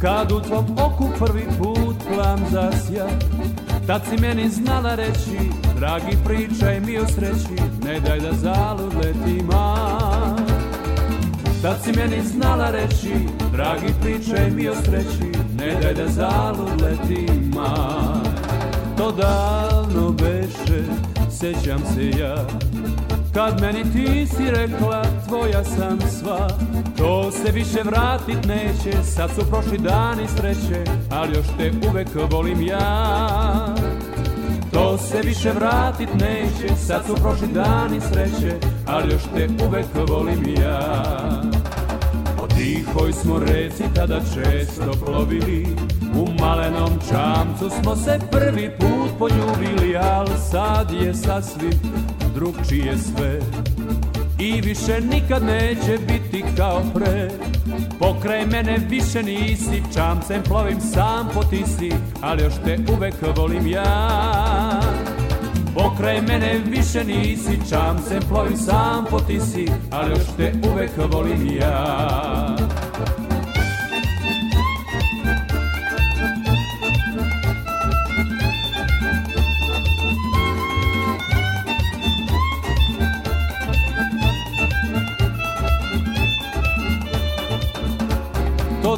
Kad 0.00 0.32
u 0.32 0.40
tvom 0.40 0.64
oku 0.78 1.08
prvi 1.18 1.44
put 1.58 1.96
plam 2.14 2.38
zasja 2.50 3.06
Tad 3.86 4.02
si 4.08 4.20
meni 4.20 4.48
znala 4.48 4.94
reći 4.94 5.38
Dragi 5.78 6.16
pričaj 6.24 6.80
mi 6.80 6.98
o 6.98 7.06
sreći 7.06 7.62
Ne 7.84 8.00
daj 8.00 8.20
da 8.20 8.32
zalud 8.32 8.94
leti 8.94 9.42
mar. 9.42 10.40
Tad 11.62 11.84
si 11.84 11.92
meni 11.92 12.22
znala 12.22 12.70
reći 12.70 13.12
Dragi 13.52 13.94
pričaj 14.02 14.50
mi 14.50 14.68
o 14.68 14.74
sreći 14.74 15.38
Ne 15.58 15.80
daj 15.82 15.94
da 15.94 16.08
zalud 16.08 16.82
leti 16.82 17.32
mar. 17.54 18.32
To 18.96 19.12
davno 19.12 20.10
beše, 20.10 20.82
sećam 21.30 21.80
se 21.94 22.10
ja 22.10 22.46
Kad 23.36 23.60
meni 23.60 23.82
ti 23.92 24.26
si 24.26 24.50
rekla 24.50 25.02
tvoja 25.28 25.64
sam 25.64 25.98
sva 26.00 26.48
To 26.96 27.30
se 27.30 27.52
više 27.52 27.82
vratit 27.84 28.44
neće 28.46 29.02
Sad 29.02 29.30
su 29.30 29.50
prošli 29.50 29.78
dani 29.78 30.28
sreće 30.36 30.84
Ali 31.10 31.36
još 31.36 31.46
te 31.58 31.72
uvek 31.90 32.08
volim 32.30 32.62
ja. 32.62 33.74
To 34.72 34.98
se 34.98 35.20
više 35.24 35.50
vratit 35.50 36.08
neće 36.14 36.76
Sad 36.76 37.06
su 37.06 37.14
prošli 37.14 37.48
dani 37.48 38.00
sreće 38.00 38.56
Ali 38.86 39.12
još 39.12 39.22
te 39.34 39.48
uvek 39.66 39.86
volim 40.08 40.44
ja. 40.60 40.92
Po 42.36 42.46
tihoj 42.46 43.12
smo 43.12 43.38
reci 43.38 43.82
tada 43.94 44.20
često 44.34 44.92
plovili 45.04 45.66
U 46.14 46.40
malenom 46.40 46.90
čamcu 47.10 47.70
smo 47.82 47.96
se 47.96 48.18
prvi 48.30 48.70
put 48.78 49.18
poljubili 49.18 49.96
Al 49.96 50.26
sad 50.50 50.90
je 50.90 51.14
sasvim 51.14 52.15
drugčije 52.36 52.96
sve. 52.98 53.40
I 54.38 54.60
više 54.60 55.00
nikad 55.00 55.42
neće 55.44 55.98
biti 56.08 56.44
kao 56.56 56.82
pre. 56.94 57.30
Pokraj 57.98 58.46
mene 58.46 58.78
više 58.88 59.22
nisi 59.22 59.82
Čamcem 59.94 60.42
plovim 60.42 60.80
sam 60.80 61.28
po 61.34 61.42
tisi 61.42 61.92
Ali 62.20 62.42
još 62.42 62.54
te 62.64 62.78
uvek 62.96 63.14
volim 63.36 63.66
ja. 63.66 64.80
Pokraj 65.76 66.20
mene 66.20 66.60
više 66.66 67.04
nisi, 67.04 67.58
čam 67.70 67.98
se 68.08 68.20
plovim 68.28 68.56
sam 68.56 69.04
po 69.10 69.20
tisi, 69.20 69.68
ali 69.90 70.10
još 70.10 70.26
te 70.36 70.52
uvek 70.72 70.90
volim 71.12 71.58
ja. 71.60 72.56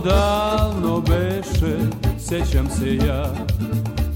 Davno 0.04 1.00
beše, 1.00 1.76
sećam 2.18 2.68
se 2.70 2.96
ja. 2.96 3.32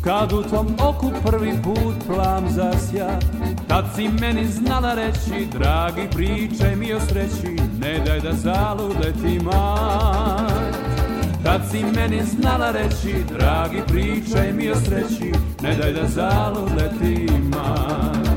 Kad 0.05 0.33
u 0.33 0.42
tvom 0.42 0.66
oku 0.81 1.11
prvi 1.27 1.53
put 1.62 1.95
plam 2.07 2.51
zasja 2.51 3.18
Tad 3.68 3.85
si 3.97 4.09
meni 4.09 4.47
znala 4.47 4.95
reći 4.95 5.47
Dragi 5.53 6.09
pričaj 6.14 6.77
mi 6.77 6.92
o 6.92 7.01
sreći 7.01 7.57
Ne 7.81 7.99
daj 8.07 8.21
da 8.21 8.33
zaludeti 8.33 9.45
maj 9.45 10.73
Tad 11.45 11.61
si 11.71 11.85
meni 11.97 12.23
znala 12.25 12.71
reći 12.71 13.14
Dragi 13.38 13.83
pričaj 13.88 14.53
mi 14.53 14.71
o 14.71 14.75
sreći 14.77 15.33
Ne 15.62 15.77
daj 15.77 15.92
da 15.92 16.07
zaludeti 16.07 17.33
maj 17.33 18.35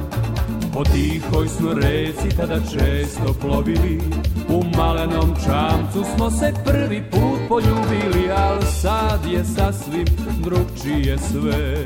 Po 0.73 0.83
tihoj 0.83 1.47
smo 1.47 1.73
reci 1.73 2.37
tada 2.37 2.59
često 2.59 3.33
plovili 3.41 4.01
U 4.49 4.63
malenom 4.77 5.35
čamcu 5.45 6.03
smo 6.15 6.31
se 6.31 6.53
prvi 6.65 7.03
put 7.11 7.39
poljubili 7.49 8.31
Al 8.37 8.61
sad 8.61 9.25
je 9.31 9.45
sasvim 9.45 10.05
drugčije 10.43 11.17
sve. 11.17 11.85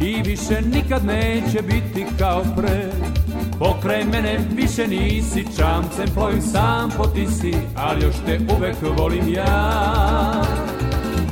I 0.00 0.22
više 0.22 0.60
nikad 0.74 1.04
neće 1.04 1.62
biti 1.62 2.06
kao 2.18 2.42
pre. 2.56 2.92
Pokraj 3.58 4.04
mene 4.04 4.38
više 4.56 4.86
nisi 4.86 5.46
Čamcem 5.56 6.08
plovim 6.14 6.42
sam 6.42 6.90
po 6.96 7.06
tisi 7.06 7.54
Ali 7.76 8.04
još 8.04 8.14
te 8.26 8.40
uvek 8.56 8.76
volim 8.98 9.34
ja. 9.34 10.42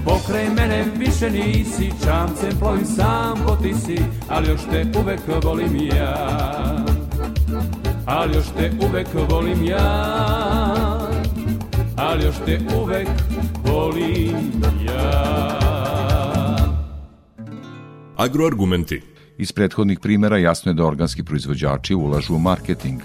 Pokraj 0.04 0.48
mene 0.48 0.84
više 0.96 1.30
nisi, 1.30 1.92
čamcem 2.04 2.58
plovim 2.58 2.84
sam 2.86 3.38
po 3.46 3.56
tisi, 3.56 3.98
ali 4.28 4.48
još 4.48 4.60
te 4.70 4.86
uvek 5.00 5.20
volim 5.44 5.76
ja. 5.76 6.89
Ali 8.12 8.36
još 8.36 8.46
te 8.58 8.70
uvek 8.88 9.06
volim 9.30 9.64
ja, 9.64 10.18
ali 11.96 12.24
još 12.24 12.36
te 12.46 12.58
uvek 12.82 13.08
volim 13.64 14.36
ja. 14.86 15.58
Agroargumenti 18.16 19.02
Iz 19.40 19.52
prethodnih 19.52 20.00
primera 20.00 20.38
jasno 20.38 20.70
je 20.70 20.74
da 20.74 20.84
organski 20.84 21.22
proizvođači 21.24 21.94
ulažu 21.94 22.34
u 22.34 22.38
marketing. 22.38 23.00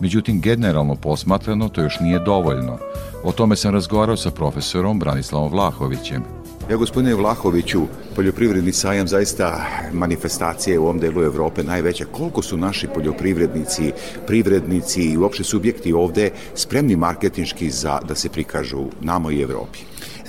Međutim, 0.00 0.40
generalno 0.40 0.94
posmatrano 0.94 1.68
to 1.68 1.82
još 1.82 2.00
nije 2.00 2.18
dovoljno. 2.18 2.78
O 3.24 3.32
tome 3.32 3.56
sam 3.56 3.74
razgovarao 3.74 4.16
sa 4.16 4.30
profesorom 4.30 4.98
Branislavom 4.98 5.50
Vlahovićem. 5.50 6.39
Ja, 6.70 6.76
gospodine 6.76 7.14
Vlahoviću, 7.14 7.80
poljoprivredni 8.16 8.72
sajam 8.72 9.08
zaista 9.08 9.66
manifestacije 9.92 10.78
u 10.78 10.82
ovom 10.82 10.98
delu 10.98 11.22
Evrope 11.22 11.62
najveća. 11.62 12.04
Koliko 12.12 12.42
su 12.42 12.56
naši 12.56 12.86
poljoprivrednici, 12.94 13.92
privrednici 14.26 15.02
i 15.02 15.16
uopšte 15.16 15.44
subjekti 15.44 15.92
ovde 15.92 16.30
spremni 16.54 16.96
marketinški 16.96 17.70
za 17.70 17.98
da 18.08 18.14
se 18.14 18.28
prikažu 18.28 18.84
namo 19.00 19.30
i 19.30 19.40
Evropi? 19.40 19.78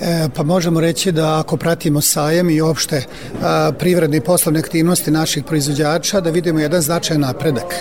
E, 0.00 0.28
pa 0.36 0.42
možemo 0.42 0.80
reći 0.80 1.12
da 1.12 1.38
ako 1.38 1.56
pratimo 1.56 2.00
sajem 2.00 2.50
i 2.50 2.60
opšte 2.60 3.04
a, 3.42 3.72
privredne 3.78 4.16
i 4.16 4.20
poslovne 4.20 4.60
aktivnosti 4.60 5.10
naših 5.10 5.44
proizvođača, 5.44 6.20
da 6.20 6.30
vidimo 6.30 6.60
jedan 6.60 6.82
značajan 6.82 7.20
napredak. 7.20 7.74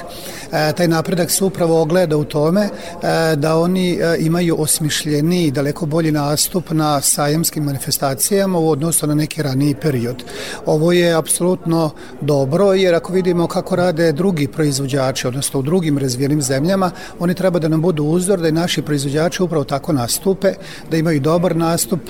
E, 0.51 0.73
taj 0.73 0.87
napredak 0.87 1.31
se 1.31 1.45
upravo 1.45 1.81
ogleda 1.81 2.17
u 2.17 2.23
tome 2.23 2.61
e, 2.61 3.35
da 3.35 3.57
oni 3.57 3.91
e, 3.93 4.17
imaju 4.19 4.55
osmišljeni 4.61 5.43
i 5.43 5.51
daleko 5.51 5.85
bolji 5.85 6.11
nastup 6.11 6.71
na 6.71 7.01
sajamskim 7.01 7.63
manifestacijama 7.63 8.59
u 8.59 8.69
odnosu 8.69 9.07
na 9.07 9.15
neki 9.15 9.43
raniji 9.43 9.75
period. 9.75 10.23
Ovo 10.65 10.91
je 10.91 11.13
apsolutno 11.13 11.91
dobro 12.21 12.73
jer 12.73 12.95
ako 12.95 13.13
vidimo 13.13 13.47
kako 13.47 13.75
rade 13.75 14.11
drugi 14.11 14.47
proizvođači, 14.47 15.27
odnosno 15.27 15.59
u 15.59 15.63
drugim 15.63 15.97
razvijenim 15.97 16.41
zemljama, 16.41 16.91
oni 17.19 17.33
treba 17.33 17.59
da 17.59 17.67
nam 17.67 17.81
budu 17.81 18.03
uzor 18.03 18.39
da 18.39 18.47
i 18.47 18.51
naši 18.51 18.81
proizvođači 18.81 19.43
upravo 19.43 19.63
tako 19.63 19.93
nastupe, 19.93 20.53
da 20.91 20.97
imaju 20.97 21.19
dobar 21.19 21.55
nastup, 21.55 22.01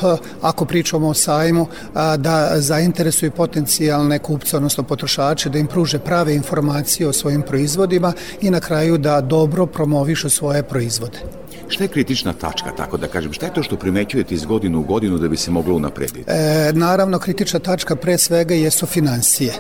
ako 0.42 0.66
pričamo 0.66 1.08
o 1.08 1.14
sajmu, 1.14 1.68
da 2.18 2.52
zainteresuju 2.56 3.32
potencijalne 3.32 4.20
kupce, 4.20 4.58
odnosno 4.58 4.84
potrošače, 4.84 5.50
da 5.50 5.60
im 5.60 5.68
pruže 5.68 6.00
prave 6.00 6.36
informacije 6.36 7.08
o 7.08 7.14
svojim 7.14 7.42
proizvodima 7.42 8.14
i 8.42 8.50
na 8.50 8.60
kraju 8.60 8.98
da 8.98 9.22
dobro 9.22 9.66
promovišu 9.66 10.30
svoje 10.30 10.64
proizvode. 10.64 11.41
Šta 11.72 11.84
je 11.84 11.88
kritična 11.88 12.34
tačka, 12.34 12.72
tako 12.78 12.98
da 12.98 13.08
kažem? 13.08 13.34
Šta 13.34 13.46
je 13.46 13.54
to 13.54 13.64
što 13.64 13.78
primećujete 13.78 14.36
iz 14.36 14.46
godinu 14.46 14.80
u 14.80 14.84
godinu 14.84 15.18
da 15.18 15.28
bi 15.28 15.38
se 15.38 15.52
moglo 15.52 15.76
unaprediti? 15.76 16.24
E, 16.28 16.72
naravno, 16.74 17.20
kritična 17.20 17.60
tačka 17.60 17.96
pre 17.96 18.18
svega 18.18 18.56
jesu 18.56 18.86
financije. 18.86 19.54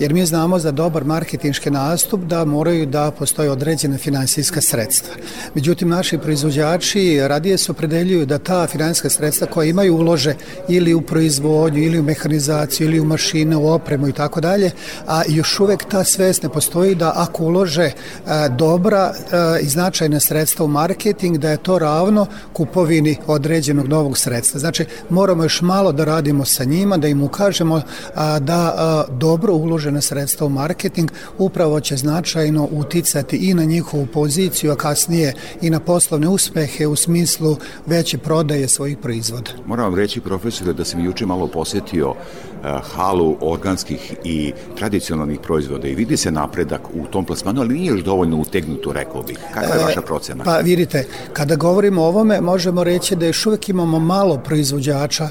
Jer 0.00 0.14
mi 0.14 0.26
znamo 0.26 0.58
za 0.58 0.70
dobar 0.70 1.04
marketinški 1.04 1.70
nastup 1.70 2.20
da 2.20 2.44
moraju 2.44 2.86
da 2.86 3.10
postoje 3.10 3.50
određene 3.50 3.98
finansijska 3.98 4.60
sredstva. 4.60 5.14
Međutim, 5.54 5.88
naši 5.88 6.18
proizvođači 6.18 7.20
radije 7.22 7.58
se 7.58 7.72
opredeljuju 7.72 8.26
da 8.26 8.38
ta 8.38 8.66
finansijska 8.66 9.10
sredstva 9.10 9.46
koja 9.46 9.68
imaju 9.68 9.96
ulože 9.96 10.34
ili 10.68 10.94
u 10.94 11.00
proizvodnju, 11.00 11.82
ili 11.82 11.98
u 11.98 12.02
mehanizaciju, 12.02 12.86
ili 12.86 13.00
u 13.00 13.04
mašine, 13.04 13.56
u 13.56 13.68
opremu 13.68 14.08
i 14.08 14.12
tako 14.12 14.40
dalje, 14.40 14.70
a 15.06 15.22
još 15.28 15.60
uvek 15.60 15.84
ta 15.84 16.04
svest 16.04 16.42
ne 16.42 16.48
postoji 16.48 16.94
da 16.94 17.12
ako 17.16 17.44
ulože 17.44 17.90
a, 18.26 18.48
dobra 18.48 19.14
a, 19.32 19.58
i 19.62 19.68
značajna 19.68 20.20
sredstva 20.20 20.64
u 20.64 20.68
marketing, 20.68 21.38
da 21.38 21.51
je 21.52 21.62
to 21.62 21.78
ravno 21.78 22.26
kupovini 22.52 23.16
određenog 23.26 23.88
novog 23.88 24.18
sredstva. 24.18 24.60
Znači, 24.60 24.84
moramo 25.10 25.42
još 25.42 25.62
malo 25.62 25.92
da 25.92 26.04
radimo 26.04 26.44
sa 26.44 26.64
njima, 26.64 26.96
da 26.96 27.08
im 27.08 27.22
ukažemo 27.22 27.82
a, 28.14 28.38
da 28.38 28.74
a, 28.76 29.04
dobro 29.10 29.54
uložena 29.54 30.00
sredstva 30.00 30.46
u 30.46 30.50
marketing 30.50 31.10
upravo 31.38 31.80
će 31.80 31.96
značajno 31.96 32.68
uticati 32.72 33.36
i 33.36 33.54
na 33.54 33.64
njihovu 33.64 34.06
poziciju, 34.06 34.72
a 34.72 34.76
kasnije 34.76 35.34
i 35.60 35.70
na 35.70 35.80
poslovne 35.80 36.28
uspehe 36.28 36.86
u 36.86 36.96
smislu 36.96 37.56
veće 37.86 38.18
prodaje 38.18 38.68
svojih 38.68 38.98
proizvoda. 38.98 39.50
Moram 39.66 39.84
vam 39.84 39.94
reći, 39.94 40.20
profesore, 40.20 40.72
da 40.72 40.84
sam 40.84 41.04
juče 41.04 41.26
malo 41.26 41.46
posetio 41.46 42.14
halu 42.62 43.36
organskih 43.40 44.14
i 44.24 44.52
tradicionalnih 44.78 45.40
proizvoda 45.40 45.88
i 45.88 45.94
vidi 45.94 46.16
se 46.16 46.30
napredak 46.30 46.80
u 46.94 47.06
tom 47.06 47.24
plasmanu, 47.24 47.60
ali 47.60 47.74
nije 47.74 47.86
još 47.86 48.00
dovoljno 48.00 48.36
utegnuto, 48.36 48.92
rekao 48.92 49.22
bih. 49.22 49.38
Kakva 49.54 49.74
je 49.74 49.80
e, 49.80 49.84
vaša 49.84 50.02
procena? 50.02 50.44
Pa 50.44 50.56
vidite, 50.56 51.06
kada 51.32 51.56
govorimo 51.56 52.02
o 52.02 52.06
ovome, 52.06 52.40
možemo 52.40 52.84
reći 52.84 53.16
da 53.16 53.26
još 53.26 53.46
uvek 53.46 53.68
imamo 53.68 53.98
malo 53.98 54.38
proizvođača 54.38 55.28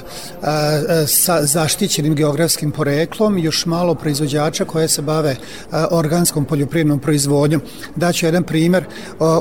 sa 1.06 1.46
zaštićenim 1.46 2.14
geografskim 2.14 2.70
poreklom, 2.70 3.38
još 3.38 3.66
malo 3.66 3.94
proizvođača 3.94 4.64
koje 4.64 4.88
se 4.88 5.02
bave 5.02 5.36
organskom 5.90 6.44
poljoprivrednom 6.44 6.98
proizvodnjom. 6.98 7.62
Daću 7.96 8.26
jedan 8.26 8.42
primer, 8.42 8.84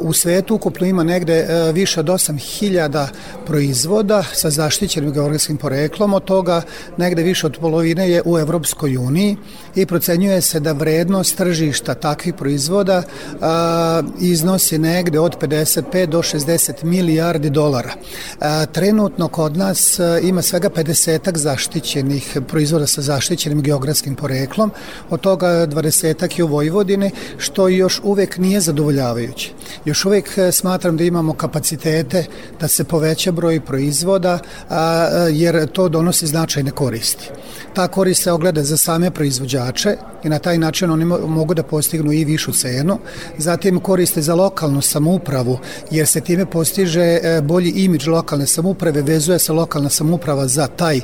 u 0.01 0.13
svetu 0.13 0.55
ukupno 0.55 0.87
ima 0.87 1.03
negde 1.03 1.47
više 1.73 1.99
od 1.99 2.05
8000 2.05 3.07
proizvoda 3.45 4.23
sa 4.33 4.49
zaštićenim 4.49 5.13
geografskim 5.13 5.57
poreklom, 5.57 6.13
od 6.13 6.23
toga 6.23 6.61
negde 6.97 7.23
više 7.23 7.45
od 7.47 7.57
polovine 7.61 7.80
polovine 7.81 8.09
je 8.09 8.21
u 8.25 8.37
Evropskoj 8.37 8.97
uniji 8.97 9.37
i 9.75 9.85
procenjuje 9.85 10.41
se 10.41 10.59
da 10.59 10.71
vrednost 10.71 11.37
tržišta 11.37 11.93
takvih 11.93 12.33
proizvoda 12.33 13.03
a, 13.41 14.01
iznosi 14.19 14.77
negde 14.77 15.19
od 15.19 15.37
55 15.39 16.05
do 16.05 16.19
60 16.19 16.83
milijardi 16.83 17.49
dolara. 17.49 17.93
A, 18.39 18.65
trenutno 18.65 19.27
kod 19.27 19.57
nas 19.57 19.99
ima 20.21 20.41
svega 20.41 20.69
50 20.69 21.37
zaštićenih 21.37 22.37
proizvoda 22.47 22.87
sa 22.87 23.01
zaštićenim 23.01 23.61
geografskim 23.61 24.15
poreklom, 24.15 24.71
od 25.09 25.19
toga 25.19 25.47
20 25.47 26.37
je 26.37 26.43
u 26.43 26.47
Vojvodini, 26.47 27.11
što 27.37 27.67
još 27.67 28.01
uvek 28.03 28.37
nije 28.37 28.61
zadovoljavajuće. 28.61 29.51
Još 29.85 30.05
uvek 30.05 30.29
smatram 30.51 30.97
da 30.97 31.03
imamo 31.03 31.33
kapacitete 31.33 32.25
da 32.59 32.67
se 32.67 32.83
poveća 32.83 33.31
broj 33.31 33.59
proizvoda, 33.59 34.39
a, 34.69 35.07
jer 35.31 35.67
to 35.67 35.89
donosi 35.89 36.27
značajne 36.27 36.71
koristi. 36.71 37.29
Ta 37.73 37.87
korist 37.87 38.23
se 38.23 38.31
ogleda 38.31 38.63
za 38.63 38.77
same 38.77 39.11
proizvođače 39.11 39.95
i 40.23 40.29
na 40.29 40.39
taj 40.39 40.57
način 40.57 40.91
oni 40.91 41.05
mogu 41.05 41.53
da 41.53 41.63
postignu 41.63 42.11
i 42.11 42.25
višu 42.25 42.53
cenu. 42.53 42.97
Zatim 43.37 43.79
koriste 43.79 44.21
za 44.21 44.35
lokalnu 44.35 44.81
samoupravu 44.81 45.59
jer 45.91 46.07
se 46.07 46.21
time 46.21 46.45
postiže 46.45 47.01
e, 47.01 47.41
bolji 47.41 47.69
imidž 47.69 48.07
lokalne 48.07 48.47
samouprave, 48.47 49.01
vezuje 49.01 49.39
se 49.39 49.53
lokalna 49.53 49.89
samouprava 49.89 50.47
za 50.47 50.67
taj 50.67 50.97
e, 50.97 51.01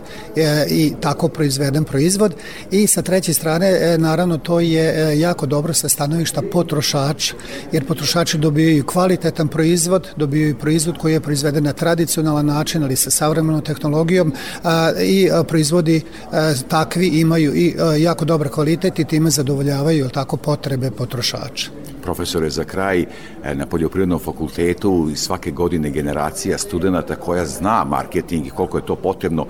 i 0.70 0.94
tako 1.02 1.28
proizveden 1.28 1.84
proizvod 1.84 2.36
i 2.72 2.88
sa 2.88 3.02
treće 3.02 3.34
strane 3.34 3.68
e, 3.68 3.98
naravno 3.98 4.38
to 4.38 4.60
je 4.60 5.20
jako 5.20 5.46
dobro 5.46 5.74
sa 5.74 5.90
stanovišta 5.90 6.42
potrošača 6.52 7.36
jer 7.72 7.86
potrošači 7.86 8.38
dobijaju 8.38 8.86
kvalitetan 8.86 9.48
proizvod, 9.48 10.08
dobijaju 10.16 10.58
proizvod 10.58 10.98
koji 10.98 11.14
je 11.14 11.20
proizveden 11.20 11.64
na 11.64 11.74
tradicionalan 11.74 12.46
način, 12.46 12.84
ali 12.84 12.96
sa 12.96 13.10
savremenom 13.10 13.62
tehnologijom 13.62 14.34
i 15.02 15.30
proizvodi 15.48 16.02
takvi 16.64 17.08
imaju 17.08 17.56
i 17.56 17.76
a, 17.80 17.96
jako 17.96 18.26
dobar 18.26 18.50
kvalitet 18.50 19.00
i 19.00 19.06
time 19.06 19.30
zadovoljavaju 19.30 20.10
tako 20.10 20.38
potrebe 20.38 20.92
potrošača. 20.92 21.72
Profesore, 22.04 22.50
za 22.50 22.64
kraj, 22.64 23.06
e, 23.44 23.56
na 23.56 23.66
Poljoprivrednom 23.66 24.20
fakultetu 24.20 25.12
svake 25.16 25.52
godine 25.52 25.90
generacija 25.90 26.58
studenta 26.58 27.16
koja 27.16 27.46
zna 27.46 27.84
marketing 27.84 28.48
i 28.48 28.50
koliko 28.50 28.78
je 28.78 28.86
to 28.86 28.96
potrebno 28.96 29.46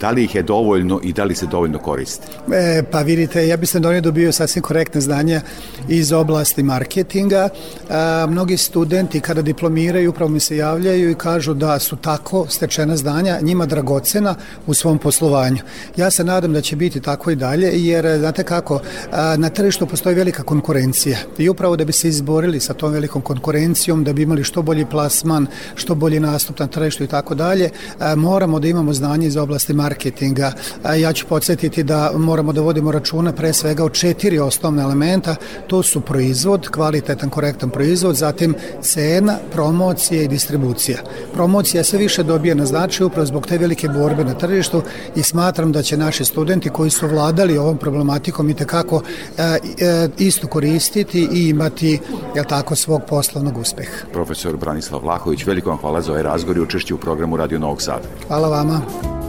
da 0.00 0.10
li 0.10 0.24
ih 0.24 0.34
je 0.34 0.42
dovoljno 0.42 1.00
i 1.02 1.12
da 1.12 1.24
li 1.24 1.34
se 1.34 1.46
dovoljno 1.46 1.78
koriste? 1.78 2.26
E, 2.52 2.82
pa 2.90 3.00
vidite, 3.02 3.48
ja 3.48 3.56
mislim 3.56 3.82
da 3.82 3.88
oni 3.88 4.00
dobiju 4.00 4.32
sasvim 4.32 4.62
korektne 4.62 5.00
znanja 5.00 5.40
iz 5.88 6.12
oblasti 6.12 6.62
marketinga. 6.62 7.48
A, 7.90 8.26
mnogi 8.30 8.56
studenti 8.56 9.20
kada 9.20 9.42
diplomiraju 9.42 10.10
upravo 10.10 10.30
mi 10.30 10.40
se 10.40 10.56
javljaju 10.56 11.10
i 11.10 11.14
kažu 11.14 11.54
da 11.54 11.78
su 11.78 11.96
tako 11.96 12.46
stečena 12.48 12.96
znanja 12.96 13.38
njima 13.42 13.66
dragocena 13.66 14.34
u 14.66 14.74
svom 14.74 14.98
poslovanju. 14.98 15.58
Ja 15.96 16.10
se 16.10 16.24
nadam 16.24 16.52
da 16.52 16.60
će 16.60 16.76
biti 16.76 17.00
tako 17.00 17.30
i 17.30 17.36
dalje 17.36 17.70
jer 17.74 18.18
znate 18.18 18.42
kako, 18.44 18.80
a, 19.12 19.36
na 19.36 19.48
tržištu 19.48 19.86
postoji 19.86 20.14
velika 20.14 20.42
konkurencija 20.42 21.18
i 21.38 21.48
upravo 21.48 21.76
da 21.76 21.84
bi 21.84 21.92
se 21.92 22.08
izborili 22.08 22.60
sa 22.60 22.74
tom 22.74 22.92
velikom 22.92 23.22
konkurencijom, 23.22 24.04
da 24.04 24.12
bi 24.12 24.22
imali 24.22 24.44
što 24.44 24.62
bolji 24.62 24.86
plasman, 24.86 25.46
što 25.74 25.94
bolji 25.94 26.20
nastup 26.20 26.58
na 26.58 26.66
tržištu 26.66 27.04
i 27.04 27.06
tako 27.06 27.34
dalje, 27.34 27.70
moramo 28.16 28.60
da 28.60 28.68
imamo 28.68 28.92
znanje 28.92 29.26
iz 29.26 29.36
oblasti 29.36 29.72
marketinga. 29.72 29.81
Ja 30.98 31.12
ću 31.12 31.26
podsjetiti 31.26 31.82
da 31.82 32.12
moramo 32.16 32.52
da 32.52 32.60
vodimo 32.60 32.92
računa 32.92 33.32
pre 33.32 33.52
svega 33.52 33.84
o 33.84 33.88
četiri 33.88 34.38
osnovne 34.38 34.82
elementa. 34.82 35.36
To 35.66 35.82
su 35.82 36.00
proizvod, 36.00 36.68
kvalitetan, 36.68 37.30
korektan 37.30 37.70
proizvod, 37.70 38.16
zatim 38.16 38.54
cena, 38.80 39.36
promocija 39.52 40.22
i 40.22 40.28
distribucija. 40.28 40.98
Promocija 41.34 41.84
se 41.84 41.98
više 41.98 42.22
dobije 42.22 42.54
na 42.54 42.66
značaju 42.66 43.06
upravo 43.06 43.26
zbog 43.26 43.46
te 43.46 43.58
velike 43.58 43.88
borbe 43.88 44.24
na 44.24 44.34
tržištu 44.34 44.82
i 45.16 45.22
smatram 45.22 45.72
da 45.72 45.82
će 45.82 45.96
naši 45.96 46.24
studenti 46.24 46.70
koji 46.70 46.90
su 46.90 47.08
vladali 47.08 47.58
ovom 47.58 47.78
problematikom 47.78 48.50
i 48.50 48.54
tekako 48.54 49.02
e, 49.38 49.42
e, 49.42 50.08
isto 50.18 50.46
koristiti 50.46 51.28
i 51.32 51.48
imati 51.48 52.00
jel 52.34 52.44
tako, 52.44 52.74
svog 52.74 53.02
poslovnog 53.08 53.58
uspeha. 53.58 54.06
Profesor 54.12 54.56
Branislav 54.56 55.02
Vlahović, 55.02 55.46
veliko 55.46 55.70
vam 55.70 55.78
hvala 55.78 56.00
za 56.00 56.12
ovaj 56.12 56.22
razgovor 56.22 56.56
i 56.56 56.60
učešće 56.60 56.94
u 56.94 56.98
programu 56.98 57.36
Radio 57.36 57.58
Novog 57.58 57.82
Sada. 57.82 58.08
Hvala 58.28 58.48
vama. 58.48 59.21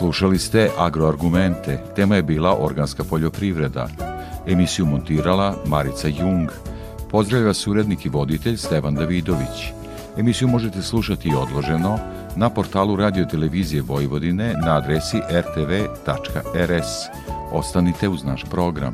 Slušali 0.00 0.38
ste 0.38 0.70
Agroargumente, 0.78 1.78
tema 1.96 2.16
je 2.16 2.22
bila 2.22 2.56
organska 2.64 3.04
poljoprivreda. 3.04 3.88
Emisiju 4.46 4.86
montirala 4.86 5.56
Marica 5.66 6.08
Jung. 6.08 6.48
Pozdravlja 7.10 7.46
vas 7.46 7.66
urednik 7.66 8.06
i 8.06 8.08
voditelj 8.08 8.56
Stevan 8.56 8.94
Davidović. 8.94 9.72
Emisiju 10.18 10.48
možete 10.48 10.82
slušati 10.82 11.28
i 11.28 11.34
odloženo 11.34 11.98
na 12.36 12.50
portalu 12.50 12.96
Radio 12.96 13.24
Televizije 13.24 13.82
Vojvodine 13.82 14.54
na 14.64 14.76
adresi 14.76 15.18
rtv.rs. 15.30 16.92
Ostanite 17.52 18.08
uz 18.08 18.24
naš 18.24 18.44
program. 18.50 18.92